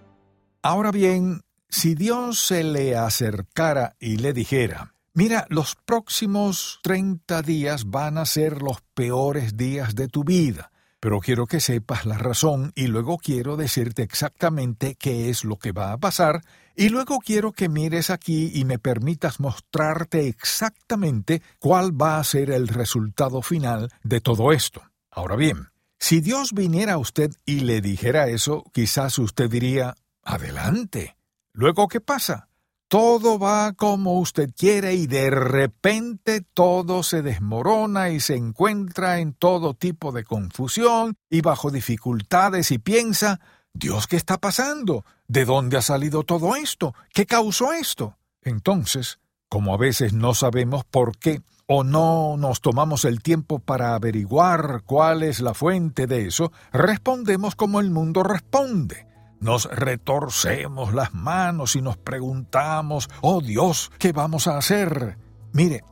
Ahora 0.61 0.91
bien, 0.91 1.41
si 1.69 1.95
Dios 1.95 2.39
se 2.39 2.63
le 2.63 2.95
acercara 2.95 3.95
y 3.99 4.17
le 4.17 4.33
dijera, 4.33 4.93
mira, 5.13 5.45
los 5.49 5.75
próximos 5.75 6.79
30 6.83 7.41
días 7.41 7.89
van 7.89 8.17
a 8.17 8.25
ser 8.25 8.61
los 8.61 8.81
peores 8.93 9.55
días 9.55 9.95
de 9.95 10.07
tu 10.07 10.23
vida, 10.23 10.68
pero 10.99 11.19
quiero 11.19 11.47
que 11.47 11.59
sepas 11.59 12.05
la 12.05 12.17
razón 12.17 12.71
y 12.75 12.87
luego 12.87 13.17
quiero 13.17 13.57
decirte 13.57 14.03
exactamente 14.03 14.95
qué 14.95 15.29
es 15.29 15.43
lo 15.43 15.57
que 15.57 15.71
va 15.71 15.93
a 15.93 15.97
pasar 15.97 16.41
y 16.75 16.89
luego 16.89 17.19
quiero 17.19 17.51
que 17.51 17.69
mires 17.69 18.09
aquí 18.09 18.51
y 18.53 18.65
me 18.65 18.79
permitas 18.79 19.39
mostrarte 19.39 20.27
exactamente 20.27 21.41
cuál 21.59 21.99
va 21.99 22.19
a 22.19 22.23
ser 22.23 22.51
el 22.51 22.67
resultado 22.67 23.41
final 23.41 23.91
de 24.03 24.21
todo 24.21 24.51
esto. 24.51 24.81
Ahora 25.09 25.35
bien, 25.35 25.69
si 25.97 26.21
Dios 26.21 26.53
viniera 26.53 26.93
a 26.93 26.97
usted 26.97 27.31
y 27.45 27.61
le 27.61 27.81
dijera 27.81 28.27
eso, 28.27 28.63
quizás 28.73 29.19
usted 29.19 29.49
diría, 29.49 29.95
adelante. 30.23 31.17
Luego, 31.51 31.87
¿qué 31.87 31.99
pasa? 31.99 32.48
Todo 32.89 33.37
va 33.37 33.73
como 33.73 34.19
usted 34.19 34.49
quiere 34.57 34.95
y 34.95 35.05
de 35.05 35.29
repente 35.29 36.41
todo 36.41 37.03
se 37.03 37.21
desmorona 37.21 38.09
y 38.09 38.19
se 38.19 38.35
encuentra 38.35 39.19
en 39.19 39.33
todo 39.33 39.75
tipo 39.75 40.11
de 40.11 40.23
confusión 40.23 41.15
y 41.29 41.41
bajo 41.41 41.69
dificultades 41.69 42.71
y 42.71 42.79
piensa, 42.79 43.39
Dios, 43.73 44.07
¿qué 44.07 44.15
está 44.15 44.39
pasando? 44.39 45.05
¿De 45.27 45.45
dónde 45.45 45.77
ha 45.77 45.83
salido 45.83 46.23
todo 46.23 46.55
esto? 46.55 46.95
¿Qué 47.13 47.27
causó 47.27 47.73
esto? 47.73 48.17
Entonces, 48.41 49.19
como 49.49 49.75
a 49.75 49.77
veces 49.77 50.13
no 50.13 50.33
sabemos 50.33 50.83
por 50.83 51.15
qué 51.19 51.43
o 51.67 51.83
no 51.83 52.37
nos 52.37 52.59
tomamos 52.59 53.05
el 53.05 53.21
tiempo 53.21 53.59
para 53.59 53.93
averiguar 53.93 54.81
cuál 54.83 55.21
es 55.21 55.41
la 55.41 55.53
fuente 55.53 56.07
de 56.07 56.25
eso, 56.25 56.51
respondemos 56.73 57.55
como 57.55 57.81
el 57.81 57.91
mundo 57.91 58.23
responde 58.23 59.08
nos 59.39 59.65
retorcemos 59.65 60.93
las 60.93 61.13
manos 61.13 61.75
y 61.75 61.81
nos 61.81 61.97
preguntamos, 61.97 63.09
oh 63.21 63.41
Dios, 63.41 63.91
¿qué 63.97 64.11
vamos 64.11 64.47
a 64.47 64.57
hacer? 64.57 65.17
Mire, 65.53 65.83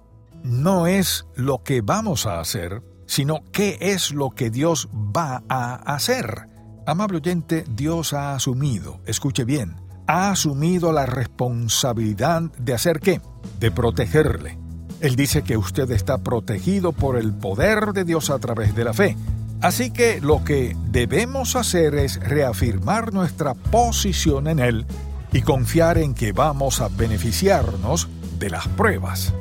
no 0.43 0.87
es 0.87 1.25
lo 1.35 1.63
que 1.63 1.81
vamos 1.81 2.25
a 2.25 2.39
hacer, 2.39 2.83
sino 3.05 3.43
qué 3.51 3.77
es 3.79 4.11
lo 4.11 4.31
que 4.31 4.49
Dios 4.49 4.89
va 4.93 5.43
a 5.49 5.75
hacer. 5.93 6.49
Amable 6.85 7.17
oyente, 7.17 7.65
Dios 7.69 8.13
ha 8.13 8.33
asumido, 8.33 8.99
escuche 9.05 9.43
bien, 9.43 9.75
ha 10.07 10.31
asumido 10.31 10.93
la 10.93 11.05
responsabilidad 11.05 12.43
de 12.57 12.73
hacer 12.73 12.99
qué? 12.99 13.21
De 13.59 13.71
protegerle. 13.71 14.57
Él 14.99 15.15
dice 15.15 15.43
que 15.43 15.57
usted 15.57 15.91
está 15.91 16.17
protegido 16.19 16.91
por 16.91 17.17
el 17.17 17.33
poder 17.33 17.93
de 17.93 18.03
Dios 18.03 18.29
a 18.29 18.39
través 18.39 18.73
de 18.73 18.83
la 18.83 18.93
fe. 18.93 19.15
Así 19.61 19.91
que 19.91 20.19
lo 20.21 20.43
que 20.43 20.75
debemos 20.89 21.55
hacer 21.55 21.95
es 21.95 22.19
reafirmar 22.19 23.13
nuestra 23.13 23.55
posición 23.55 24.47
en 24.47 24.59
Él 24.59 24.85
y 25.31 25.41
confiar 25.41 25.97
en 25.97 26.13
que 26.13 26.31
vamos 26.31 26.79
a 26.79 26.89
beneficiarnos 26.89 28.07
de 28.37 28.51
las 28.51 28.67
pruebas. 28.67 29.33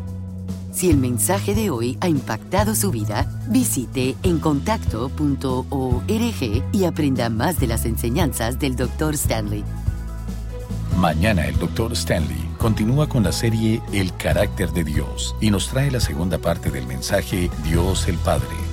Si 0.72 0.90
el 0.90 0.96
mensaje 0.98 1.54
de 1.54 1.70
hoy 1.70 1.96
ha 2.00 2.08
impactado 2.08 2.74
su 2.74 2.90
vida, 2.90 3.26
visite 3.48 4.16
encontacto.org 4.22 6.62
y 6.72 6.84
aprenda 6.84 7.30
más 7.30 7.58
de 7.58 7.66
las 7.66 7.86
enseñanzas 7.86 8.58
del 8.58 8.76
Dr. 8.76 9.14
Stanley. 9.14 9.64
Mañana 10.98 11.46
el 11.46 11.58
Dr. 11.58 11.92
Stanley 11.92 12.50
continúa 12.58 13.08
con 13.08 13.22
la 13.22 13.32
serie 13.32 13.80
El 13.92 14.14
carácter 14.16 14.72
de 14.72 14.84
Dios 14.84 15.34
y 15.40 15.50
nos 15.50 15.68
trae 15.68 15.90
la 15.90 16.00
segunda 16.00 16.38
parte 16.38 16.70
del 16.70 16.86
mensaje 16.86 17.50
Dios 17.64 18.08
el 18.08 18.16
Padre. 18.16 18.65